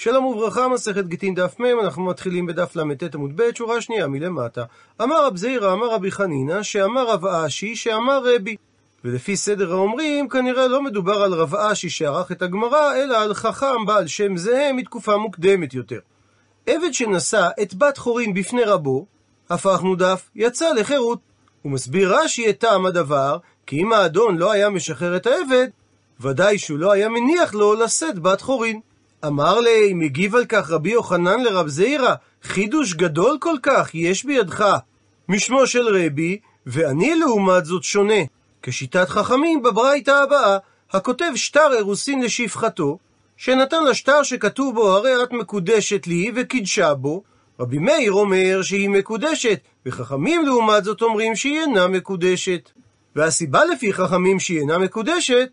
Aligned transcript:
שלום 0.00 0.24
וברכה, 0.24 0.68
מסכת 0.68 1.06
גיטין 1.06 1.34
דף 1.34 1.60
מ', 1.60 1.80
אנחנו 1.80 2.04
מתחילים 2.04 2.46
בדף 2.46 2.76
ל"ט 2.76 3.14
עמוד 3.14 3.32
ב', 3.36 3.54
שורה 3.54 3.80
שנייה 3.80 4.06
מלמטה. 4.06 4.64
אמר 5.02 5.26
רב 5.26 5.36
זעירא, 5.36 5.72
אמר 5.72 5.90
רבי 5.90 6.10
חנינא, 6.10 6.62
שאמר 6.62 7.10
רב 7.10 7.26
אשי, 7.26 7.76
שאמר 7.76 8.34
רבי. 8.34 8.56
ולפי 9.04 9.36
סדר 9.36 9.72
האומרים, 9.72 10.28
כנראה 10.28 10.68
לא 10.68 10.82
מדובר 10.82 11.22
על 11.22 11.34
רב 11.34 11.54
אשי 11.54 11.90
שערך 11.90 12.32
את 12.32 12.42
הגמרא, 12.42 12.94
אלא 12.94 13.22
על 13.22 13.34
חכם 13.34 13.86
בעל 13.86 14.06
שם 14.06 14.36
זהה 14.36 14.72
מתקופה 14.72 15.16
מוקדמת 15.16 15.74
יותר. 15.74 15.98
עבד 16.66 16.92
שנשא 16.92 17.48
את 17.62 17.74
בת 17.74 17.98
חורין 17.98 18.34
בפני 18.34 18.64
רבו, 18.64 19.06
הפך 19.50 19.80
מודף, 19.82 20.30
יצא 20.34 20.72
לחירות. 20.72 21.18
הוא 21.62 21.72
מסביר 21.72 22.16
רש"י 22.16 22.50
את 22.50 22.58
טעם 22.58 22.86
הדבר, 22.86 23.38
כי 23.66 23.80
אם 23.80 23.92
האדון 23.92 24.36
לא 24.36 24.52
היה 24.52 24.70
משחרר 24.70 25.16
את 25.16 25.26
העבד, 25.26 25.68
ודאי 26.20 26.58
שהוא 26.58 26.78
לא 26.78 26.92
היה 26.92 27.08
מניח 27.08 27.54
לו 27.54 27.74
לשאת 27.74 28.18
בת 28.18 28.40
חורין. 28.40 28.80
אמר 29.26 29.60
לי, 29.60 29.94
מגיב 29.94 30.34
על 30.34 30.44
כך 30.44 30.70
רבי 30.70 30.90
יוחנן 30.90 31.40
לרב 31.40 31.68
זעירא, 31.68 32.14
חידוש 32.42 32.94
גדול 32.94 33.36
כל 33.40 33.56
כך 33.62 33.94
יש 33.94 34.24
בידך 34.24 34.76
משמו 35.28 35.66
של 35.66 35.88
רבי, 35.88 36.38
ואני 36.66 37.14
לעומת 37.14 37.64
זאת 37.64 37.82
שונה. 37.82 38.22
כשיטת 38.62 39.08
חכמים 39.08 39.62
בברייתא 39.62 40.10
הבאה, 40.10 40.58
הכותב 40.92 41.30
שטר 41.34 41.72
אירוסין 41.72 42.22
לשפחתו, 42.22 42.98
שנתן 43.36 43.84
לה 43.84 43.94
שטר 43.94 44.22
שכתוב 44.22 44.74
בו 44.74 44.88
הרי 44.88 45.22
את 45.22 45.32
מקודשת 45.32 46.06
לי 46.06 46.32
וקידשה 46.34 46.94
בו, 46.94 47.22
רבי 47.60 47.78
מאיר 47.78 48.12
אומר 48.12 48.62
שהיא 48.62 48.88
מקודשת, 48.88 49.60
וחכמים 49.86 50.46
לעומת 50.46 50.84
זאת 50.84 51.02
אומרים 51.02 51.36
שהיא 51.36 51.60
אינה 51.60 51.88
מקודשת. 51.88 52.70
והסיבה 53.16 53.64
לפי 53.64 53.92
חכמים 53.92 54.40
שהיא 54.40 54.60
אינה 54.60 54.78
מקודשת, 54.78 55.48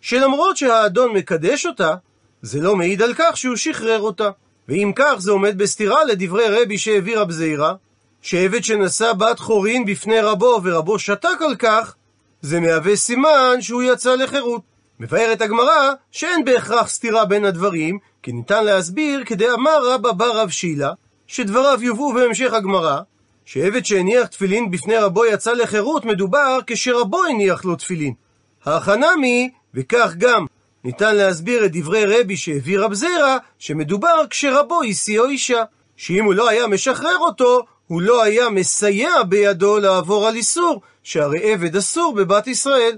שלמרות 0.00 0.56
שהאדון 0.56 1.12
מקדש 1.12 1.66
אותה, 1.66 1.94
זה 2.42 2.60
לא 2.60 2.76
מעיד 2.76 3.02
על 3.02 3.14
כך 3.16 3.36
שהוא 3.36 3.56
שחרר 3.56 4.00
אותה. 4.00 4.30
ואם 4.68 4.92
כך, 4.96 5.14
זה 5.18 5.30
עומד 5.30 5.58
בסתירה 5.58 6.04
לדברי 6.04 6.62
רבי 6.62 6.78
שהביא 6.78 7.18
רב 7.18 7.30
זעירא, 7.30 7.72
שעבד 8.22 8.64
שנשא 8.64 9.12
בת 9.12 9.38
חורין 9.38 9.84
בפני 9.84 10.20
רבו 10.20 10.60
ורבו 10.64 10.98
שתק 10.98 11.38
על 11.40 11.56
כך, 11.56 11.94
זה 12.40 12.60
מהווה 12.60 12.96
סימן 12.96 13.56
שהוא 13.60 13.82
יצא 13.82 14.14
לחירות. 14.14 14.62
מבארת 15.00 15.40
הגמרא 15.40 15.92
שאין 16.12 16.44
בהכרח 16.44 16.88
סתירה 16.88 17.24
בין 17.24 17.44
הדברים, 17.44 17.98
כי 18.22 18.32
ניתן 18.32 18.64
להסביר 18.64 19.24
כדי 19.24 19.50
אמר 19.50 19.94
רבא 19.94 20.12
בר 20.12 20.40
רב 20.40 20.48
שילה, 20.50 20.92
שדבריו 21.26 21.82
יובאו 21.82 22.12
בהמשך 22.12 22.52
הגמרא, 22.52 23.00
שעבד 23.44 23.84
שהניח 23.84 24.26
תפילין 24.26 24.70
בפני 24.70 24.96
רבו 24.96 25.26
יצא 25.26 25.52
לחירות 25.52 26.04
מדובר 26.04 26.58
כשרבו 26.66 27.24
הניח 27.24 27.64
לו 27.64 27.76
תפילין. 27.76 28.14
מי, 29.20 29.50
וכך 29.74 30.14
גם 30.18 30.46
ניתן 30.84 31.16
להסביר 31.16 31.64
את 31.64 31.70
דברי 31.72 32.04
רבי 32.04 32.36
שהביא 32.36 32.78
רב 32.78 32.94
זירא, 32.94 33.36
שמדובר 33.58 34.26
כשרבו 34.30 34.82
השיאו 34.82 35.24
אישה. 35.24 35.64
שאם 35.96 36.24
הוא 36.24 36.34
לא 36.34 36.48
היה 36.48 36.66
משחרר 36.66 37.18
אותו, 37.18 37.62
הוא 37.86 38.02
לא 38.02 38.22
היה 38.22 38.48
מסייע 38.48 39.22
בידו 39.28 39.78
לעבור 39.78 40.26
על 40.28 40.36
איסור, 40.36 40.80
שהרי 41.02 41.52
עבד 41.52 41.76
אסור 41.76 42.14
בבת 42.14 42.46
ישראל. 42.46 42.96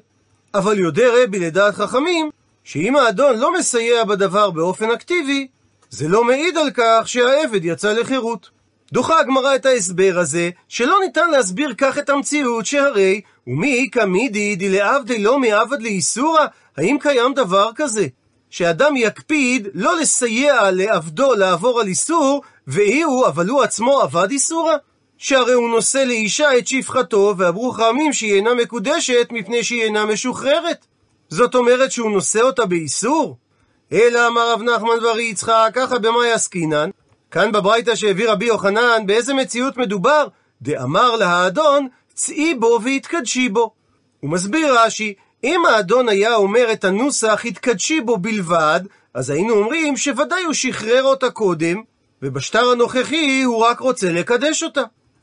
אבל 0.55 0.79
יודע 0.79 1.09
רבי 1.23 1.39
לדעת 1.39 1.75
חכמים, 1.75 2.31
שאם 2.65 2.97
האדון 2.97 3.39
לא 3.39 3.59
מסייע 3.59 4.05
בדבר 4.05 4.51
באופן 4.51 4.91
אקטיבי, 4.91 5.49
זה 5.91 6.09
לא 6.09 6.25
מעיד 6.25 6.57
על 6.57 6.71
כך 6.75 7.03
שהעבד 7.09 7.65
יצא 7.65 7.93
לחירות. 7.93 8.51
דוחה 8.93 9.21
הגמרא 9.21 9.55
את 9.55 9.67
ההסבר 9.67 10.15
הזה, 10.17 10.51
שלא 10.69 10.99
ניתן 11.05 11.31
להסביר 11.31 11.75
כך 11.79 11.99
את 11.99 12.11
המציאות, 12.11 12.67
שהרי 12.67 13.21
ומי 13.47 13.85
איכא 13.85 14.05
מידי 14.05 14.57
דלעבדי 14.57 15.23
לא 15.23 15.39
מעבד 15.39 15.83
לאיסורא, 15.83 16.41
האם 16.77 16.97
קיים 17.01 17.35
דבר 17.35 17.71
כזה? 17.75 18.07
שאדם 18.51 18.97
יקפיד 18.97 19.69
לא 19.75 20.01
לסייע 20.01 20.71
לעבדו 20.71 21.35
לעבור 21.35 21.81
על 21.81 21.87
איסור, 21.87 22.43
ואי 22.67 23.03
הוא, 23.03 23.27
אבל 23.27 23.49
הוא 23.49 23.63
עצמו 23.63 24.01
עבד 24.01 24.31
איסורא? 24.31 24.75
שהרי 25.19 25.53
הוא 25.53 25.71
נושא 25.71 25.99
לאישה 25.99 26.59
את 26.59 26.67
שפחתו, 26.67 27.35
ואמרו 27.39 27.73
חכמים 27.73 28.13
שהיא 28.13 28.35
אינה 28.35 28.55
מקודשת 28.55 29.29
מפני 29.31 29.65
שהיא 29.65 29.83
אינה 29.83 30.07
משוחררת. 30.07 30.87
זאת 31.29 31.55
אומרת 31.55 31.93
שהוא 31.93 32.11
נושא 32.11 32.41
אותה 32.41 32.67
באיסור? 32.67 33.37
אלא 33.93 34.27
אמר 34.27 34.53
רב 34.53 34.63
נחמן 34.63 35.01
בר 35.03 35.21
יצחק, 35.21 35.71
ככה 35.75 35.99
במאי 35.99 36.33
עסקינן? 36.33 36.91
כאן 37.33 37.53
בברייתא 37.53 37.95
שהביא 37.95 38.31
רבי 38.31 38.45
יוחנן, 38.45 39.07
באיזה 39.07 39.35
מציאות 39.35 39.77
מדובר? 39.77 40.27
דאמר 40.63 41.17
להאדון, 41.17 41.89
צאי 42.15 42.55
בו 42.55 42.79
והתקדשי 42.85 43.49
בו. 43.49 43.71
הוא 44.21 44.31
מסביר 44.31 44.79
רש"י, 44.79 45.15
אם 45.45 45.61
האדון 45.69 46.09
היה 46.09 46.35
אומר 46.35 46.73
את 46.73 46.85
הנוסח 46.85 47.43
התקדשי 47.45 48.01
בו 48.01 48.17
בלבד, 48.17 48.81
אז 49.15 49.31
היינו 49.31 49.55
אומרים 49.55 49.97
שוודאי 49.97 50.43
הוא 50.43 50.53
שחרר 50.53 51.03
אותה 51.05 51.31
קודם, 51.31 51.83
ובשטר 52.23 52.71
הנוכחי 52.71 53.43
הוא 53.43 53.65
רק 53.65 53.81
רוצה 53.81 54.13
לקדש 54.13 54.63
אותה. 54.63 54.83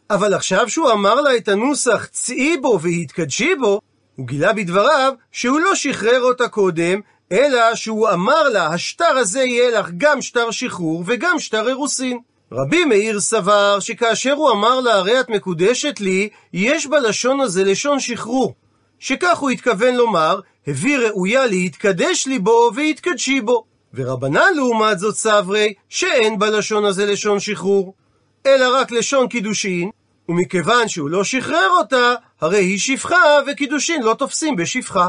אבל 0.10 0.34
עכשיו 0.34 0.70
שהוא 0.70 0.92
אמר 0.92 1.22
לה 1.22 1.36
את 1.36 1.48
הנוסח 1.48 2.06
צאי 2.06 2.58
בו 2.58 2.80
והתקדשי 2.82 3.56
בו, 3.56 3.82
הוא 4.16 4.28
גילה 4.28 4.54
בדבריו 4.54 5.14
שהוא 5.32 5.60
לא 5.60 5.76
שחרר 5.76 6.22
אותה 6.22 6.48
קודם, 6.48 7.00
אלא 7.32 7.76
שהוא 7.76 8.10
אמר 8.10 8.50
לה, 8.50 8.68
השטר 8.68 9.18
הזה 9.18 9.44
יהיה 9.44 9.80
לך 9.80 9.90
גם 9.98 10.22
שטר 10.22 10.52
שחרור 10.52 11.04
וגם 11.08 11.40
שטר 11.40 11.68
אירוסין. 11.68 12.20
רבי 12.52 12.86
מאיר 12.86 13.20
סבר 13.20 13.80
שכאשר 13.80 14.34
הוא 14.34 14.52
אמר 14.52 14.80
לה, 14.80 14.94
הרי 14.94 15.20
את 15.20 15.30
מקודשת 15.30 16.00
לי, 16.00 16.30
יש 16.54 16.88
בלשון 16.88 17.40
הזה 17.40 17.64
לשון 17.64 18.00
שחרור. 18.00 18.54
שכך 19.00 19.38
הוא 19.38 19.50
התכוון 19.50 19.96
לומר, 19.96 20.40
הביא 20.68 20.98
ראויה 20.98 21.46
להתקדש 21.46 22.28
לי 22.28 22.40
בו 22.40 22.72
והתקדשי 22.76 23.42
בו. 23.42 23.64
ורבנן 23.94 24.54
לעומת 24.56 25.00
זאת 25.00 25.16
סברי, 25.16 25.74
שאין 25.90 26.40
בלשון 26.40 26.86
הזה 26.86 27.06
לשון 27.06 27.40
שחרור, 27.40 27.94
אלא 28.46 28.76
רק 28.76 28.92
לשון 28.92 29.28
קידושין, 29.28 29.90
ומכיוון 30.30 30.88
שהוא 30.88 31.10
לא 31.10 31.24
שחרר 31.24 31.70
אותה, 31.78 32.14
הרי 32.42 32.58
היא 32.58 32.80
שפחה, 32.80 33.24
וקידושין 33.48 34.04
לא 34.04 34.14
תופסים 34.14 34.56
בשפחה. 34.56 35.08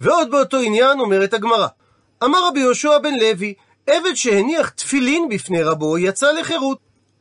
ועוד 0.00 0.30
באותו 0.30 0.56
עניין 0.56 1.00
אומרת 1.00 1.34
הגמרא. 1.34 1.66
אמר 2.24 2.46
רבי 2.48 2.60
יהושע 2.60 2.98
בן 2.98 3.14
לוי, 3.14 3.54
עבד 3.86 4.14
שהניח 4.14 4.68
תפילין 4.68 5.28
בפני 5.28 5.62
רבו 5.62 5.98
יצא 5.98 6.32
לחירות. 6.32 6.78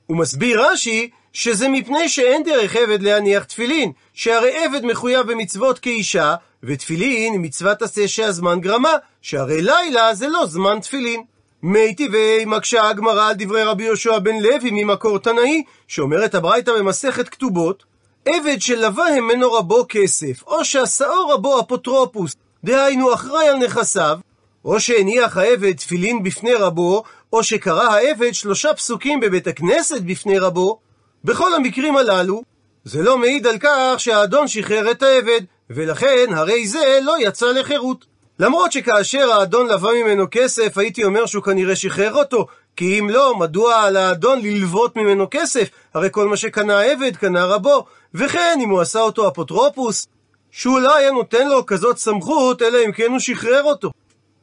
הוא 0.07 0.17
מסביר 0.17 0.61
רש"י 0.61 1.09
שזה 1.33 1.67
מפני 1.69 2.09
שאין 2.09 2.43
דרך 2.43 2.75
עבד 2.75 3.01
להניח 3.01 3.43
תפילין, 3.43 3.91
שהרי 4.13 4.65
עבד 4.65 4.85
מחויב 4.85 5.31
במצוות 5.31 5.79
כאישה, 5.79 6.35
ותפילין 6.63 7.33
היא 7.33 7.39
מצוות 7.39 7.81
עשה 7.81 8.07
שהזמן 8.07 8.59
גרמה, 8.59 8.93
שהרי 9.21 9.61
לילה 9.61 10.13
זה 10.13 10.27
לא 10.27 10.45
זמן 10.45 10.79
תפילין. 10.79 11.23
מי 11.63 11.95
טבעי 11.95 12.45
מקשה 12.45 12.89
הגמרא 12.89 13.27
על 13.27 13.35
דברי 13.37 13.63
רבי 13.63 13.83
יהושע 13.83 14.19
בן 14.19 14.35
לוי 14.39 14.69
ממקור 14.71 15.19
תנאי, 15.19 15.63
שאומרת 15.87 16.35
הברייתא 16.35 16.71
במסכת 16.71 17.29
כתובות, 17.29 17.83
עבד 18.25 18.61
שלווה 18.61 19.21
ממנו 19.21 19.53
רבו 19.53 19.85
כסף, 19.89 20.43
או 20.47 20.65
שעשאו 20.65 21.27
רבו 21.29 21.59
אפוטרופוס, 21.59 22.35
דהיינו 22.63 23.13
אחראי 23.13 23.47
על 23.47 23.57
נכסיו, 23.57 24.19
או 24.65 24.79
שהניח 24.79 25.37
העבד 25.37 25.75
תפילין 25.75 26.23
בפני 26.23 26.53
רבו, 26.53 27.03
או 27.33 27.43
שקרא 27.43 27.83
העבד 27.83 28.33
שלושה 28.33 28.73
פסוקים 28.73 29.19
בבית 29.19 29.47
הכנסת 29.47 30.01
בפני 30.01 30.39
רבו, 30.39 30.79
בכל 31.23 31.55
המקרים 31.55 31.97
הללו, 31.97 32.43
זה 32.83 33.03
לא 33.03 33.17
מעיד 33.17 33.47
על 33.47 33.57
כך 33.59 33.95
שהאדון 33.97 34.47
שחרר 34.47 34.91
את 34.91 35.03
העבד, 35.03 35.41
ולכן 35.69 36.25
הרי 36.33 36.67
זה 36.67 36.99
לא 37.03 37.15
יצא 37.19 37.45
לחירות. 37.45 38.05
למרות 38.39 38.71
שכאשר 38.71 39.31
האדון 39.31 39.67
לווה 39.67 40.03
ממנו 40.03 40.25
כסף, 40.31 40.77
הייתי 40.77 41.03
אומר 41.03 41.25
שהוא 41.25 41.43
כנראה 41.43 41.75
שחרר 41.75 42.13
אותו, 42.13 42.47
כי 42.75 42.99
אם 42.99 43.09
לא, 43.09 43.35
מדוע 43.35 43.75
על 43.75 43.97
האדון 43.97 44.39
ללוות 44.41 44.95
ממנו 44.95 45.27
כסף? 45.31 45.69
הרי 45.93 46.07
כל 46.11 46.27
מה 46.27 46.37
שקנה 46.37 46.79
העבד, 46.79 47.15
קנה 47.15 47.45
רבו. 47.45 47.85
וכן, 48.13 48.59
אם 48.63 48.69
הוא 48.69 48.81
עשה 48.81 48.99
אותו 48.99 49.27
אפוטרופוס, 49.27 50.07
שהוא 50.51 50.79
לא 50.79 50.95
היה 50.95 51.11
נותן 51.11 51.47
לו 51.47 51.65
כזאת 51.65 51.97
סמכות, 51.97 52.61
אלא 52.61 52.77
אם 52.85 52.91
כן 52.91 53.11
הוא 53.11 53.19
שחרר 53.19 53.63
אותו. 53.63 53.91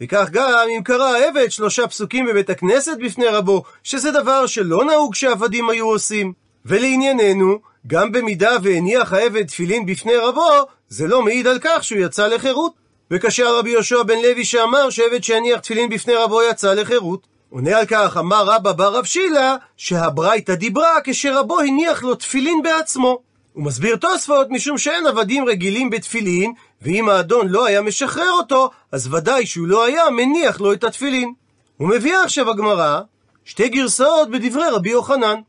וכך 0.01 0.29
גם 0.33 0.49
אם 0.77 0.83
קרא 0.83 1.09
העבד 1.09 1.51
שלושה 1.51 1.87
פסוקים 1.87 2.27
בבית 2.27 2.51
הכנסת 2.51 2.97
בפני 3.05 3.27
רבו, 3.27 3.63
שזה 3.83 4.11
דבר 4.11 4.47
שלא 4.47 4.85
נהוג 4.85 5.15
שעבדים 5.15 5.71
היו 5.71 5.87
עושים. 5.87 6.33
ולענייננו, 6.67 7.59
גם 7.87 8.13
במידה 8.13 8.57
והניח 8.63 9.13
העבד 9.13 9.47
תפילין 9.47 9.87
בפני 9.87 10.17
רבו, 10.17 10.51
זה 10.89 11.07
לא 11.07 11.23
מעיד 11.23 11.47
על 11.47 11.59
כך 11.61 11.85
שהוא 11.85 12.01
יצא 12.01 12.27
לחירות. 12.27 12.73
וכאשר 13.11 13.59
רבי 13.59 13.71
יהושע 13.71 14.03
בן 14.03 14.19
לוי 14.23 14.45
שאמר 14.45 14.91
שעבד 14.91 15.25
שהניח 15.25 15.61
תפילין 15.61 15.89
בפני 15.89 16.15
רבו 16.15 16.43
יצא 16.43 16.75
לחירות. 16.75 17.27
עונה 17.51 17.79
על 17.79 17.87
כך 17.87 18.17
אמר 18.17 18.45
רבא 18.45 18.73
בר 18.73 18.97
רב 18.97 19.05
שילה 19.05 19.57
שהברייתא 19.77 20.55
דיברה 20.55 20.99
כשרבו 21.05 21.61
הניח 21.61 22.03
לו 22.03 22.15
תפילין 22.15 22.63
בעצמו. 22.63 23.26
הוא 23.57 23.65
מסביר 23.65 23.97
תוספות 23.97 24.47
משום 24.51 24.79
שאין 24.79 25.07
עבדים 25.07 25.49
רגילים 25.49 25.91
בתפילין, 25.91 26.53
ואם 26.83 27.09
האדון 27.09 27.49
לא 27.49 27.67
היה 27.67 27.83
משחרר 27.83 28.31
אותו, 28.31 28.71
אז 28.93 29.15
ודאי 29.15 29.47
שהוא 29.47 29.67
לא 29.67 29.85
היה 29.85 30.11
מניח 30.11 30.61
לו 30.61 30.73
את 30.73 30.85
התפילין. 30.85 31.33
הוא 31.77 31.89
מביא 31.89 32.17
עכשיו 32.17 32.51
הגמרא 32.51 33.01
שתי 33.45 33.69
גרסאות 33.69 34.31
בדברי 34.31 34.71
רבי 34.71 34.91
יוחנן. 34.91 35.41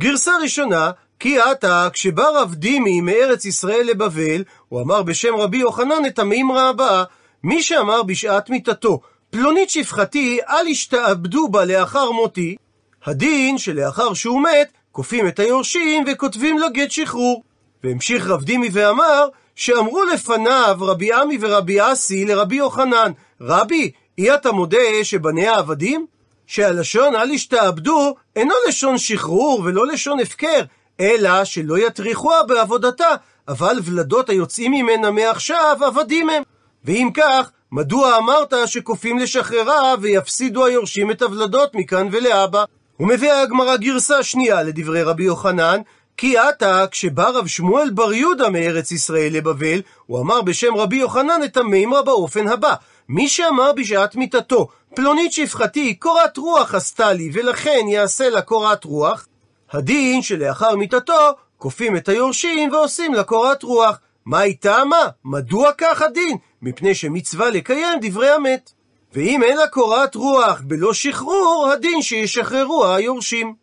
גרסה 0.00 0.32
ראשונה, 0.42 0.90
כי 1.20 1.40
עתה, 1.40 1.88
כשבא 1.92 2.28
רב 2.34 2.54
דימי 2.54 3.00
מארץ 3.00 3.44
ישראל 3.44 3.86
לבבל, 3.86 4.44
הוא 4.68 4.80
אמר 4.80 5.02
בשם 5.02 5.34
רבי 5.34 5.58
יוחנן 5.58 6.06
את 6.06 6.18
המימרה 6.18 6.68
הבאה, 6.68 7.04
מי 7.44 7.62
שאמר 7.62 8.02
בשעת 8.02 8.50
מיתתו, 8.50 9.00
פלונית 9.30 9.70
שפחתי, 9.70 10.38
אל 10.48 10.66
ישתעבדו 10.66 11.48
בה 11.48 11.64
לאחר 11.64 12.10
מותי, 12.10 12.56
הדין 13.04 13.58
שלאחר 13.58 14.14
שהוא 14.14 14.42
מת, 14.42 14.72
כופים 14.92 15.28
את 15.28 15.38
היורשים 15.38 16.04
וכותבים 16.12 16.58
לו 16.58 16.66
גט 16.72 16.90
שחרור. 16.90 17.42
והמשיך 17.84 18.26
רב 18.26 18.42
דימי 18.42 18.68
ואמר, 18.72 19.28
שאמרו 19.54 20.04
לפניו 20.04 20.76
רבי 20.80 21.12
עמי 21.12 21.38
ורבי 21.40 21.92
אסי 21.92 22.24
לרבי 22.24 22.56
יוחנן, 22.56 23.12
רבי, 23.40 23.90
אי 24.18 24.34
אתה 24.34 24.52
מודה 24.52 24.78
שבניה 25.02 25.58
עבדים? 25.58 26.06
שהלשון 26.46 27.16
אל 27.16 27.30
ישתעבדו 27.30 28.14
אינו 28.36 28.54
לשון 28.68 28.98
שחרור 28.98 29.62
ולא 29.64 29.86
לשון 29.86 30.20
הפקר, 30.20 30.60
אלא 31.00 31.44
שלא 31.44 31.78
יטריחוה 31.78 32.42
בעבודתה, 32.42 33.08
אבל 33.48 33.78
ולדות 33.84 34.28
היוצאים 34.28 34.72
ממנה 34.72 35.10
מעכשיו 35.10 35.78
עבדים 35.86 36.30
הם. 36.30 36.42
ואם 36.84 37.10
כך, 37.14 37.50
מדוע 37.72 38.16
אמרת 38.16 38.54
שכופים 38.66 39.18
לשחררה 39.18 39.94
ויפסידו 40.00 40.64
היורשים 40.64 41.10
את 41.10 41.22
הוולדות 41.22 41.74
מכאן 41.74 42.08
ולהבא? 42.12 42.64
ומביאה 43.00 43.42
הגמרא 43.42 43.76
גרסה 43.76 44.22
שנייה 44.22 44.62
לדברי 44.62 45.02
רבי 45.02 45.24
יוחנן, 45.24 45.80
כי 46.16 46.38
עתה, 46.38 46.84
כשבא 46.90 47.28
רב 47.28 47.46
שמואל 47.46 47.90
בר 47.90 48.12
יהודה 48.12 48.48
מארץ 48.50 48.92
ישראל 48.92 49.32
לבבל, 49.32 49.82
הוא 50.06 50.20
אמר 50.20 50.42
בשם 50.42 50.74
רבי 50.74 50.96
יוחנן 50.96 51.40
את 51.44 51.56
המימרה 51.56 52.02
באופן 52.02 52.48
הבא: 52.48 52.74
מי 53.08 53.28
שאמר 53.28 53.72
בשעת 53.72 54.16
מיתתו, 54.16 54.68
פלונית 54.94 55.32
שפחתי, 55.32 55.94
קורת 55.94 56.36
רוח 56.36 56.74
עשתה 56.74 57.12
לי, 57.12 57.30
ולכן 57.32 57.80
יעשה 57.88 58.28
לה 58.28 58.42
קורת 58.42 58.84
רוח, 58.84 59.26
הדין 59.72 60.22
שלאחר 60.22 60.76
מיתתו, 60.76 61.30
כופים 61.58 61.96
את 61.96 62.08
היורשים 62.08 62.72
ועושים 62.72 63.14
לה 63.14 63.24
קורת 63.24 63.62
רוח. 63.62 63.98
מה 64.26 64.38
היא 64.38 64.56
טעמה? 64.60 65.06
מדוע 65.24 65.70
כך 65.78 66.02
הדין? 66.02 66.36
מפני 66.62 66.94
שמצווה 66.94 67.50
לקיים 67.50 67.98
דברי 68.02 68.30
המת. 68.30 68.70
ואם 69.12 69.42
אין 69.42 69.56
לה 69.56 69.66
קורת 69.66 70.14
רוח 70.14 70.60
בלא 70.64 70.92
שחרור, 70.94 71.70
הדין 71.72 72.02
שישחררו 72.02 72.86
היורשים. 72.86 73.54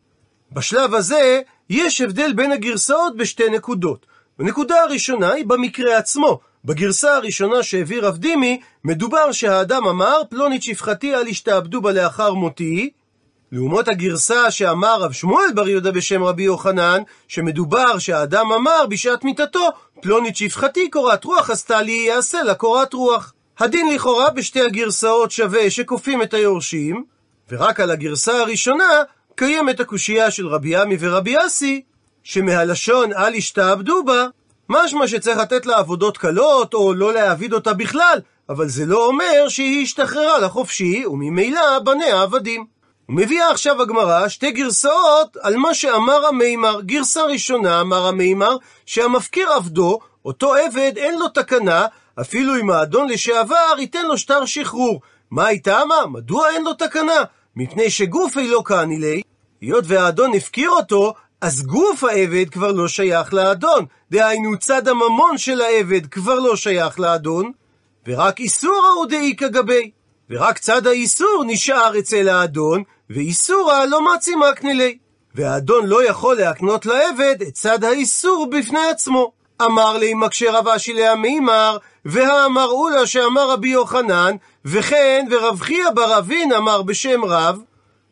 בשלב 0.51 0.95
הזה, 0.95 1.41
יש 1.69 2.01
הבדל 2.01 2.33
בין 2.33 2.51
הגרסאות 2.51 3.17
בשתי 3.17 3.49
נקודות. 3.49 4.05
הנקודה 4.39 4.81
הראשונה 4.81 5.31
היא 5.31 5.45
במקרה 5.45 5.97
עצמו. 5.97 6.39
בגרסה 6.65 7.15
הראשונה 7.15 7.63
שהביא 7.63 8.01
רב 8.01 8.17
דימי, 8.17 8.59
מדובר 8.83 9.31
שהאדם 9.31 9.87
אמר, 9.87 10.21
פלונית 10.29 10.63
שפחתי 10.63 11.15
אל 11.15 11.27
ישתעבדו 11.27 11.81
בה 11.81 11.91
לאחר 11.91 12.33
מותי, 12.33 12.89
לעומת 13.51 13.87
הגרסה 13.87 14.51
שאמר 14.51 15.01
רב 15.01 15.11
שמואל 15.11 15.51
בר 15.55 15.69
יהודה 15.69 15.91
בשם 15.91 16.23
רבי 16.23 16.43
יוחנן, 16.43 17.01
שמדובר 17.27 17.99
שהאדם 17.99 18.51
אמר 18.51 18.85
בשעת 18.89 19.23
מיתתו, 19.23 19.69
פלונית 20.01 20.35
שפחתי 20.35 20.89
קורת 20.89 21.23
רוח 21.23 21.49
עשתה 21.49 21.81
לי, 21.81 22.05
יעשה 22.07 22.43
לה 22.43 22.55
קורת 22.55 22.93
רוח. 22.93 23.33
הדין 23.59 23.93
לכאורה 23.93 24.29
בשתי 24.29 24.61
הגרסאות 24.61 25.31
שווה 25.31 25.69
שכופים 25.69 26.21
את 26.21 26.33
היורשים, 26.33 27.03
ורק 27.51 27.79
על 27.79 27.91
הגרסה 27.91 28.41
הראשונה 28.41 29.03
קיימת 29.39 29.79
הקושייה 29.79 30.31
של 30.31 30.47
רבי 30.47 30.75
עמי 30.75 30.97
ורבי 30.99 31.35
אסי, 31.45 31.81
שמהלשון 32.23 33.13
אל 33.13 33.35
ישתעבדו 33.35 34.03
בה, 34.03 34.25
משמע 34.69 35.07
שצריך 35.07 35.37
לתת 35.37 35.65
לה 35.65 35.77
עבודות 35.77 36.17
קלות, 36.17 36.73
או 36.73 36.93
לא 36.93 37.13
להעביד 37.13 37.53
אותה 37.53 37.73
בכלל, 37.73 38.19
אבל 38.49 38.67
זה 38.67 38.85
לא 38.85 39.05
אומר 39.05 39.47
שהיא 39.47 39.83
השתחררה 39.83 40.39
לחופשי, 40.39 41.05
וממילא 41.05 41.79
בניה 41.79 42.21
עבדים. 42.21 42.65
ומביאה 43.09 43.51
עכשיו 43.51 43.81
הגמרא 43.81 44.27
שתי 44.27 44.51
גרסאות 44.51 45.37
על 45.41 45.57
מה 45.57 45.73
שאמר 45.73 46.25
המימר. 46.25 46.81
גרסה 46.81 47.23
ראשונה 47.23 47.81
אמר 47.81 48.07
המימר 48.07 48.57
שהמפקיר 48.85 49.49
עבדו, 49.51 49.99
אותו 50.25 50.55
עבד 50.55 50.91
אין 50.97 51.19
לו 51.19 51.27
תקנה, 51.27 51.85
אפילו 52.21 52.55
אם 52.55 52.69
האדון 52.69 53.09
לשעבר 53.09 53.73
ייתן 53.77 54.05
לו 54.05 54.17
שטר 54.17 54.45
שחרור. 54.45 55.01
מה 55.31 55.47
הייתה 55.47 55.85
מה? 55.85 56.05
מדוע 56.11 56.49
אין 56.49 56.63
לו 56.63 56.73
תקנה? 56.73 57.23
מפני 57.55 57.89
שגופי 57.89 58.47
לא 58.47 58.63
כאנילי, 58.65 59.21
היות 59.61 59.83
והאדון 59.87 60.33
הפקיר 60.33 60.69
אותו, 60.69 61.13
אז 61.41 61.61
גוף 61.61 62.03
העבד 62.03 62.49
כבר 62.49 62.71
לא 62.71 62.87
שייך 62.87 63.33
לאדון. 63.33 63.85
דהיינו 64.11 64.57
צד 64.59 64.87
הממון 64.87 65.37
של 65.37 65.61
העבד 65.61 66.05
כבר 66.05 66.39
לא 66.39 66.55
שייך 66.55 66.99
לאדון, 66.99 67.51
ורק 68.07 68.39
איסורא 68.39 68.87
הוא 68.95 69.05
דאיכא 69.05 69.47
גבי. 69.47 69.91
ורק 70.29 70.57
צד 70.57 70.87
האיסור 70.87 71.43
נשאר 71.47 71.99
אצל 71.99 72.29
האדון, 72.29 72.83
ואיסורא 73.09 73.85
לא 73.85 74.01
מעצימה 74.01 74.51
קנילי. 74.51 74.97
והאדון 75.35 75.85
לא 75.85 76.05
יכול 76.05 76.35
להקנות 76.35 76.85
לעבד 76.85 77.35
את 77.41 77.53
צד 77.53 77.83
האיסור 77.83 78.49
בפני 78.49 78.85
עצמו. 78.91 79.31
אמר 79.61 79.97
לי 79.97 80.13
מקשה 80.13 80.51
רב 80.51 80.67
אשי 80.67 80.93
להמימר, 80.93 81.77
והאמרו 82.05 82.89
לה 82.89 83.07
שאמר 83.07 83.51
רבי 83.51 83.69
יוחנן, 83.69 84.35
וכן 84.65 85.27
ורב 85.31 85.59
חייא 85.61 85.89
בר 85.89 86.17
אבין 86.17 86.53
אמר 86.53 86.81
בשם 86.81 87.25
רב, 87.25 87.59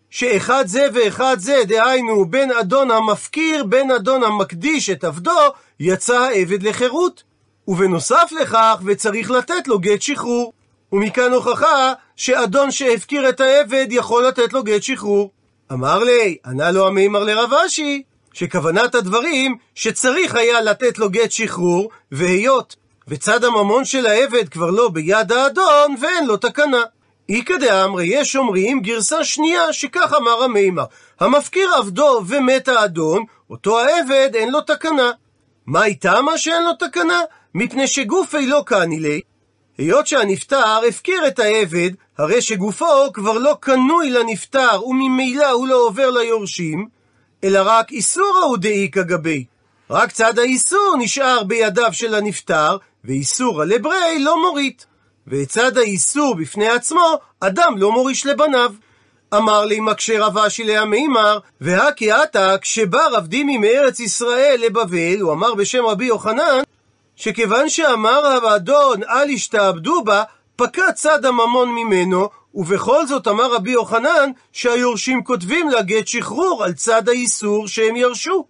שאחד 0.10 0.68
זה 0.68 0.88
ואחד 0.94 1.36
זה, 1.40 1.62
דהיינו 1.68 2.26
בין 2.26 2.52
אדון 2.52 2.92
המפקיר, 2.92 3.64
בין 3.64 3.92
אדון 3.92 4.24
המקדיש 4.24 4.90
את 4.90 5.04
עבדו, 5.04 5.40
יצא 5.80 6.20
העבד 6.20 6.64
לחירות. 6.64 7.24
ובנוסף 7.68 8.32
לכך, 8.42 8.82
וצריך 8.86 9.32
לתת 9.32 9.68
לו 9.68 9.80
גט 9.80 10.02
שחרור. 10.02 10.54
ומכאן 10.92 11.34
הוכחה 11.34 11.94
שאדון 12.16 12.72
שהפקיר 12.72 13.30
את 13.30 13.42
העבד 13.42 13.88
יכול 13.90 14.28
לתת 14.28 14.54
לו 14.54 14.64
גט 14.64 14.84
שחרור. 14.84 15.32
אמר 15.72 16.04
לי, 16.04 16.38
ענה 16.46 16.72
לו 16.72 16.88
המימר 16.88 17.24
לרב 17.24 17.54
אשי, 17.54 18.04
שכוונת 18.34 18.96
הדברים 18.96 19.58
שצריך 19.76 20.36
היה 20.36 20.62
לתת 20.62 20.98
לו 20.98 21.10
גט 21.10 21.32
שחרור, 21.32 21.90
והיות 22.12 22.76
וצד 23.08 23.44
הממון 23.44 23.86
של 23.86 24.06
העבד 24.06 24.50
כבר 24.50 24.70
לא 24.70 24.90
ביד 24.90 25.32
האדון 25.32 25.96
ואין 26.02 26.26
לו 26.26 26.38
תקנה. 26.38 26.84
איכא 27.30 27.58
דאמרי, 27.58 28.06
יש 28.06 28.36
אומרים 28.36 28.80
גרסה 28.80 29.24
שנייה 29.24 29.74
שכך 29.74 30.14
אמר 30.18 30.44
המימר. 30.44 30.84
המפקיר 31.20 31.74
עבדו 31.74 32.22
ומת 32.28 32.68
האדון, 32.68 33.24
אותו 33.50 33.80
העבד 33.80 34.30
אין 34.36 34.52
לו 34.52 34.62
תקנה. 34.62 35.12
מה 35.66 35.86
איתה 35.86 36.22
מה 36.22 36.38
שאין 36.38 36.64
לו 36.64 36.74
תקנה? 36.74 37.22
מפני 37.56 37.88
שגופי 37.88 38.46
לא 38.46 38.64
קנילי, 38.66 39.22
היות 39.78 40.08
שהנפטר 40.08 40.80
הפקיר 40.90 41.28
את 41.28 41.40
העבד, 41.40 41.90
הרי 42.18 42.42
שגופו 42.42 43.14
כבר 43.14 43.38
לא 43.38 43.58
קנוי 43.60 44.10
לנפטר, 44.10 44.86
וממילא 44.86 45.50
הוא 45.50 45.68
לא 45.68 45.88
עובר 45.88 46.10
ליורשים, 46.10 46.88
אלא 47.44 47.60
רק 47.66 47.92
איסורא 47.92 48.40
הוא 48.46 48.58
דאיכא 48.58 49.02
גבי. 49.02 49.46
רק 49.90 50.12
צד 50.12 50.40
האיסור 50.40 50.96
נשאר 51.00 51.44
בידיו 51.44 51.94
של 51.94 52.16
הנפטר, 52.16 52.78
ואיסורא 53.04 53.66
לברי 53.66 54.20
לא 54.20 54.42
מורית. 54.42 54.86
ואת 55.28 55.50
צד 55.50 55.78
האיסור 55.78 56.36
בפני 56.36 56.68
עצמו, 56.68 57.16
אדם 57.40 57.78
לא 57.78 57.92
מוריש 57.92 58.26
לבניו. 58.26 58.72
אמר 59.34 59.66
לי 59.66 59.80
מקשה 59.80 60.26
רב 60.26 60.38
אשי 60.38 60.64
להמימר, 60.64 61.40
והכי 61.62 62.12
עתה, 62.12 62.56
כשבא 62.62 63.08
רב 63.12 63.28
דימי 63.28 63.58
מארץ 63.58 64.00
ישראל 64.00 64.60
לבבל, 64.66 65.20
הוא 65.20 65.34
אמר 65.34 65.56
בשם 65.56 65.86
רבי 65.86 66.06
יוחנן, 66.06 66.62
שכיוון 67.16 67.70
שאמר 67.70 68.48
האדון 68.48 69.04
אל 69.04 69.30
ישתעבדו 69.30 70.04
בה, 70.04 70.24
פקע 70.56 70.92
צד 70.92 71.26
הממון 71.26 71.70
ממנו, 71.70 72.30
ובכל 72.54 73.08
זאת 73.08 73.28
אמר 73.28 73.54
רבי 73.54 73.72
יוחנן 73.72 74.32
שהיורשים 74.54 75.24
כותבים 75.24 75.70
לה 75.70 75.82
גט 75.82 76.08
שחרור 76.08 76.64
על 76.64 76.74
צד 76.74 77.10
האיסור 77.10 77.68
שהם 77.68 77.96
ירשו. 77.96 78.46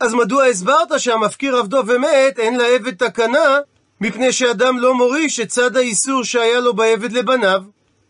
אז 0.00 0.14
מדוע 0.14 0.44
הסברת 0.44 1.00
שהמפקיר 1.00 1.56
עבדו 1.56 1.82
ומת 1.86 2.38
אין 2.38 2.56
לעבד 2.56 2.94
תקנה, 2.94 3.58
מפני 4.00 4.32
שאדם 4.32 4.78
לא 4.78 4.94
מוריש 4.94 5.40
את 5.40 5.48
צד 5.48 5.76
האיסור 5.76 6.24
שהיה 6.24 6.60
לו 6.60 6.74
בעבד 6.74 7.12
לבניו? 7.12 7.62